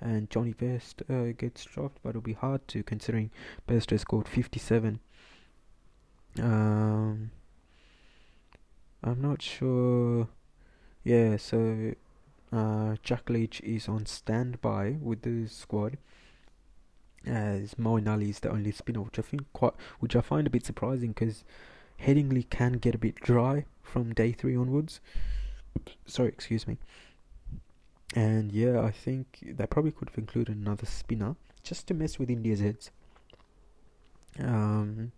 and 0.00 0.30
Jonny 0.30 0.52
Bairstow 0.52 1.30
uh, 1.30 1.32
gets 1.36 1.64
dropped, 1.64 1.98
but 2.02 2.10
it'll 2.10 2.20
be 2.20 2.34
hard 2.34 2.66
to 2.68 2.82
considering 2.82 3.30
Bairstow 3.66 3.98
scored 3.98 4.28
57. 4.28 5.00
Um, 6.40 7.30
I'm 9.02 9.20
not 9.20 9.42
sure. 9.42 10.28
Yeah, 11.04 11.36
so 11.36 11.94
uh, 12.52 12.96
Jack 13.02 13.30
Leach 13.30 13.60
is 13.60 13.88
on 13.88 14.06
standby 14.06 14.96
with 15.00 15.22
the 15.22 15.46
squad 15.48 15.98
as 17.26 17.74
Moeen 17.74 18.08
Ali 18.08 18.30
is 18.30 18.40
the 18.40 18.50
only 18.50 18.70
spinner, 18.70 19.02
which 19.02 19.18
I 19.18 19.22
think 19.22 19.52
quite, 19.52 19.72
which 19.98 20.14
I 20.14 20.20
find 20.20 20.46
a 20.46 20.50
bit 20.50 20.64
surprising 20.64 21.08
because 21.08 21.44
Headingley 22.00 22.48
can 22.48 22.74
get 22.74 22.94
a 22.94 22.98
bit 22.98 23.16
dry 23.16 23.64
from 23.82 24.14
day 24.14 24.32
three 24.32 24.56
onwards. 24.56 25.00
Sorry, 26.06 26.28
excuse 26.28 26.66
me. 26.66 26.78
And 28.14 28.52
yeah, 28.52 28.80
I 28.80 28.90
think 28.90 29.42
they 29.42 29.66
probably 29.66 29.90
could 29.90 30.10
have 30.10 30.18
included 30.18 30.56
another 30.56 30.86
spinner 30.86 31.36
just 31.62 31.86
to 31.88 31.94
mess 31.94 32.18
with 32.18 32.30
India's 32.30 32.60
heads. 32.60 32.90
Um, 34.38 35.12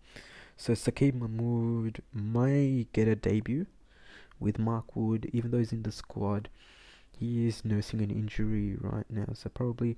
so 0.59 0.73
Saqib 0.73 1.15
Mahmood 1.15 2.03
may 2.13 2.85
get 2.91 3.07
a 3.07 3.15
debut 3.15 3.65
with 4.39 4.59
Mark 4.59 4.95
Wood, 4.95 5.29
even 5.31 5.51
though 5.51 5.57
he's 5.59 5.71
in 5.71 5.83
the 5.83 5.91
squad 5.91 6.49
he 7.19 7.47
is 7.47 7.65
nursing 7.65 8.01
an 8.01 8.09
injury 8.09 8.77
right 8.79 9.05
now. 9.09 9.25
So 9.33 9.49
probably, 9.49 9.97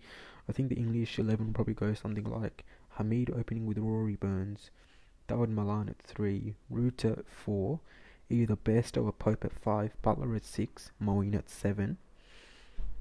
I 0.49 0.51
think 0.51 0.69
the 0.69 0.75
English 0.75 1.19
eleven 1.19 1.47
will 1.47 1.53
probably 1.53 1.75
go 1.75 1.93
something 1.93 2.23
like 2.23 2.65
Hameed 2.97 3.37
opening 3.37 3.67
with 3.67 3.77
Rory 3.77 4.15
Burns, 4.15 4.71
Dawid 5.27 5.49
Malan 5.49 5.89
at 5.89 5.99
three, 5.99 6.55
Root 6.69 7.05
at 7.05 7.29
four, 7.29 7.79
either 8.29 8.55
Bairstow 8.55 9.05
or 9.05 9.11
Pope 9.11 9.45
at 9.45 9.53
five, 9.53 9.93
Buttler 10.03 10.35
at 10.35 10.45
six, 10.45 10.91
Moeen 11.01 11.35
at 11.35 11.49
seven. 11.49 11.97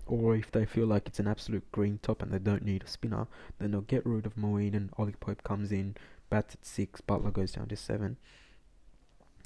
Or 0.07 0.37
if 0.37 0.51
they 0.51 0.67
feel 0.67 0.87
like 0.87 1.07
it's 1.07 1.21
an 1.21 1.29
absolute 1.29 1.71
green 1.73 1.99
top 2.03 2.21
and 2.21 2.31
they 2.31 2.39
don't 2.39 2.65
need 2.65 2.83
a 2.83 2.89
spinner, 2.89 3.27
then 3.59 3.71
they'll 3.71 3.81
get 3.81 4.05
rid 4.05 4.27
of 4.27 4.35
Moeen 4.35 4.75
and 4.75 4.91
Ollie 4.99 5.15
Pope 5.19 5.43
comes 5.45 5.73
in, 5.73 5.97
bats 6.31 6.55
at 6.55 6.65
six, 6.65 7.01
Buttler 7.01 7.33
goes 7.33 7.53
down 7.53 7.69
to 7.69 7.77
seven. 7.77 8.17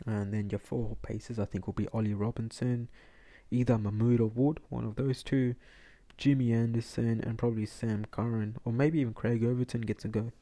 And 0.06 0.32
then 0.32 0.50
your 0.50 0.58
four 0.58 0.96
paces 1.02 1.38
I 1.38 1.44
think 1.44 1.66
will 1.66 1.74
be 1.74 1.88
Ollie 1.88 2.14
Robinson, 2.14 2.88
either 3.50 3.78
Mahmood 3.78 4.20
or 4.20 4.28
Wood, 4.28 4.60
one 4.68 4.84
of 4.84 4.96
those 4.96 5.22
two, 5.22 5.54
Jimmy 6.16 6.52
Anderson, 6.52 7.20
and 7.20 7.38
probably 7.38 7.66
Sam 7.66 8.04
Curran, 8.10 8.56
or 8.64 8.72
maybe 8.72 9.00
even 9.00 9.14
Craig 9.14 9.44
Overton 9.44 9.82
gets 9.82 10.04
a 10.04 10.08
go. 10.08 10.32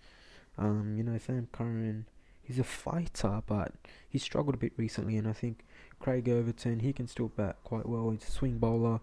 Um, 0.58 0.94
you 0.96 1.02
know, 1.02 1.18
Sam 1.18 1.48
Curran, 1.52 2.06
he's 2.42 2.58
a 2.58 2.64
fighter, 2.64 3.42
but 3.46 3.72
he 4.08 4.18
struggled 4.18 4.54
a 4.54 4.58
bit 4.58 4.72
recently, 4.76 5.16
and 5.16 5.28
I 5.28 5.32
think 5.32 5.64
Craig 5.98 6.28
Overton 6.28 6.80
he 6.80 6.92
can 6.92 7.06
still 7.06 7.28
bat 7.28 7.56
quite 7.64 7.86
well. 7.86 8.10
He's 8.10 8.28
a 8.28 8.30
swing 8.30 8.58
bowler, 8.58 9.00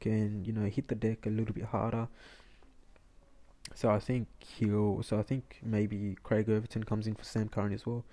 can 0.00 0.44
you 0.44 0.52
know 0.52 0.68
hit 0.68 0.88
the 0.88 0.94
deck 0.94 1.26
a 1.26 1.30
little 1.30 1.54
bit 1.54 1.64
harder. 1.64 2.08
So 3.74 3.90
I 3.90 3.98
think 3.98 4.28
he'll. 4.38 5.02
So 5.02 5.18
I 5.18 5.22
think 5.22 5.58
maybe 5.62 6.16
Craig 6.22 6.48
Overton 6.48 6.84
comes 6.84 7.06
in 7.06 7.14
for 7.14 7.24
Sam 7.24 7.48
Curran 7.48 7.72
as 7.72 7.86
well. 7.86 8.04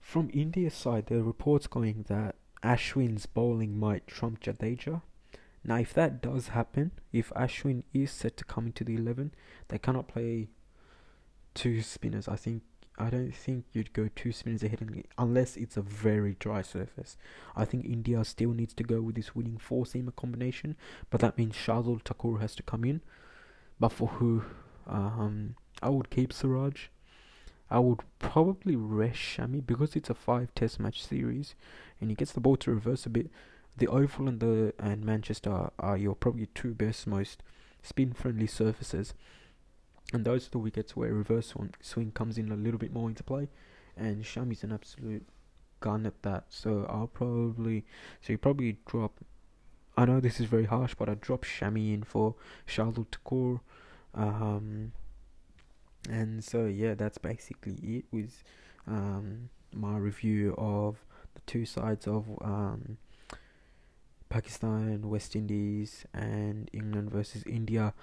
From 0.00 0.30
India's 0.32 0.74
side, 0.74 1.06
there 1.06 1.18
are 1.18 1.22
reports 1.22 1.66
going 1.66 2.04
that 2.08 2.36
Ashwin's 2.62 3.26
bowling 3.26 3.78
might 3.78 4.06
trump 4.06 4.40
Jadeja. 4.40 5.02
Now, 5.66 5.76
if 5.76 5.94
that 5.94 6.20
does 6.20 6.48
happen, 6.48 6.90
if 7.12 7.30
Ashwin 7.30 7.84
is 7.94 8.10
set 8.10 8.36
to 8.36 8.44
come 8.44 8.66
into 8.66 8.84
the 8.84 8.96
eleven, 8.96 9.32
they 9.68 9.78
cannot 9.78 10.08
play 10.08 10.48
two 11.54 11.80
spinners. 11.80 12.28
I 12.28 12.36
think 12.36 12.62
I 12.98 13.10
don't 13.10 13.34
think 13.34 13.64
you'd 13.72 13.92
go 13.92 14.08
two 14.14 14.30
spinners 14.30 14.62
ahead 14.62 15.04
unless 15.18 15.56
it's 15.56 15.76
a 15.76 15.82
very 15.82 16.36
dry 16.38 16.62
surface. 16.62 17.16
I 17.56 17.64
think 17.64 17.84
India 17.84 18.24
still 18.24 18.52
needs 18.52 18.74
to 18.74 18.84
go 18.84 19.00
with 19.00 19.16
this 19.16 19.34
winning 19.34 19.58
four 19.58 19.84
seamer 19.84 20.14
combination, 20.14 20.76
but 21.10 21.20
that 21.20 21.36
means 21.36 21.54
Shardul 21.54 22.02
Thakur 22.02 22.38
has 22.38 22.54
to 22.56 22.62
come 22.62 22.84
in. 22.84 23.00
But 23.78 23.90
for 23.90 24.08
who? 24.08 24.44
Um, 24.86 25.56
I 25.82 25.88
would 25.88 26.10
keep 26.10 26.32
Siraj. 26.32 26.86
I 27.70 27.78
would 27.78 28.00
probably 28.18 28.76
rest 28.76 29.18
Shami 29.18 29.64
because 29.64 29.96
it's 29.96 30.10
a 30.10 30.14
five 30.14 30.54
test 30.54 30.78
match 30.78 31.04
series 31.04 31.54
and 32.00 32.10
he 32.10 32.16
gets 32.16 32.32
the 32.32 32.40
ball 32.40 32.56
to 32.58 32.70
reverse 32.70 33.06
a 33.06 33.10
bit. 33.10 33.30
The 33.76 33.88
Oval 33.88 34.28
and 34.28 34.38
the 34.38 34.74
and 34.78 35.04
Manchester 35.04 35.70
are 35.78 35.96
your 35.96 36.14
probably 36.14 36.46
two 36.54 36.74
best 36.74 37.06
most 37.06 37.42
spin 37.82 38.12
friendly 38.12 38.46
surfaces 38.46 39.14
and 40.12 40.24
those 40.24 40.46
are 40.46 40.50
the 40.50 40.58
wickets 40.58 40.94
where 40.94 41.12
reverse 41.12 41.48
swing, 41.48 41.74
swing 41.80 42.12
comes 42.12 42.38
in 42.38 42.52
a 42.52 42.56
little 42.56 42.78
bit 42.78 42.92
more 42.92 43.08
into 43.08 43.24
play. 43.24 43.48
And 43.96 44.24
Shami's 44.24 44.62
an 44.62 44.72
absolute 44.72 45.26
gun 45.80 46.06
at 46.06 46.22
that. 46.22 46.44
So 46.50 46.86
I'll 46.88 47.06
probably 47.06 47.84
so 48.20 48.32
you 48.32 48.38
probably 48.38 48.78
drop. 48.86 49.18
I 49.96 50.04
know 50.04 50.20
this 50.20 50.40
is 50.40 50.46
very 50.46 50.64
harsh, 50.64 50.94
but 50.94 51.08
I 51.08 51.14
dropped 51.14 51.46
Shami 51.46 51.94
in 51.94 52.02
for 52.02 52.34
Shardul 52.66 53.06
Thakur. 53.10 53.60
Um, 54.14 54.92
and 56.10 56.44
so 56.44 56.66
yeah, 56.66 56.94
that's 56.94 57.18
basically 57.18 57.74
it 57.82 58.04
with 58.10 58.42
um, 58.86 59.50
my 59.72 59.96
review 59.96 60.54
of 60.58 60.96
the 61.34 61.40
two 61.46 61.64
sides 61.64 62.06
of 62.06 62.26
um, 62.42 62.98
Pakistan, 64.28 65.08
West 65.08 65.36
Indies, 65.36 66.04
and 66.12 66.68
England 66.72 67.10
versus 67.10 67.42
India. 67.46 67.94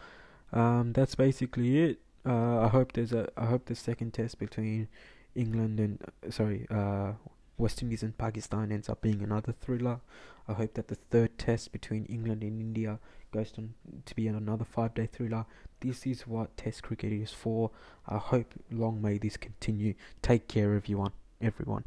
Um, 0.53 0.93
that's 0.93 1.15
basically 1.15 1.83
it. 1.83 1.99
Uh, 2.25 2.61
I 2.61 2.67
hope 2.67 2.93
there's 2.93 3.13
a. 3.13 3.29
I 3.35 3.45
hope 3.45 3.65
the 3.65 3.75
second 3.75 4.13
test 4.13 4.37
between 4.39 4.87
England 5.35 5.79
and 5.79 5.99
sorry, 6.33 6.67
uh, 6.69 7.13
West 7.61 7.83
Indies 7.83 8.01
and 8.01 8.17
Pakistan 8.17 8.71
ends 8.71 8.89
up 8.89 9.01
being 9.01 9.21
another 9.21 9.53
thriller. 9.53 9.99
I 10.47 10.53
hope 10.53 10.73
that 10.73 10.87
the 10.87 10.95
third 10.95 11.37
test 11.37 11.71
between 11.71 12.05
England 12.05 12.41
and 12.41 12.59
India 12.59 12.99
goes 13.31 13.53
on 13.55 13.75
to 14.05 14.15
be 14.15 14.27
another 14.27 14.65
five-day 14.65 15.07
thriller. 15.13 15.45
This 15.79 16.07
is 16.07 16.25
what 16.25 16.57
Test 16.57 16.81
cricket 16.81 17.13
is 17.13 17.31
for. 17.31 17.69
I 18.07 18.17
hope 18.17 18.53
long 18.71 19.01
may 19.01 19.19
this 19.19 19.37
continue. 19.37 19.93
Take 20.23 20.47
care, 20.47 20.73
everyone. 20.73 21.11
Everyone. 21.39 21.83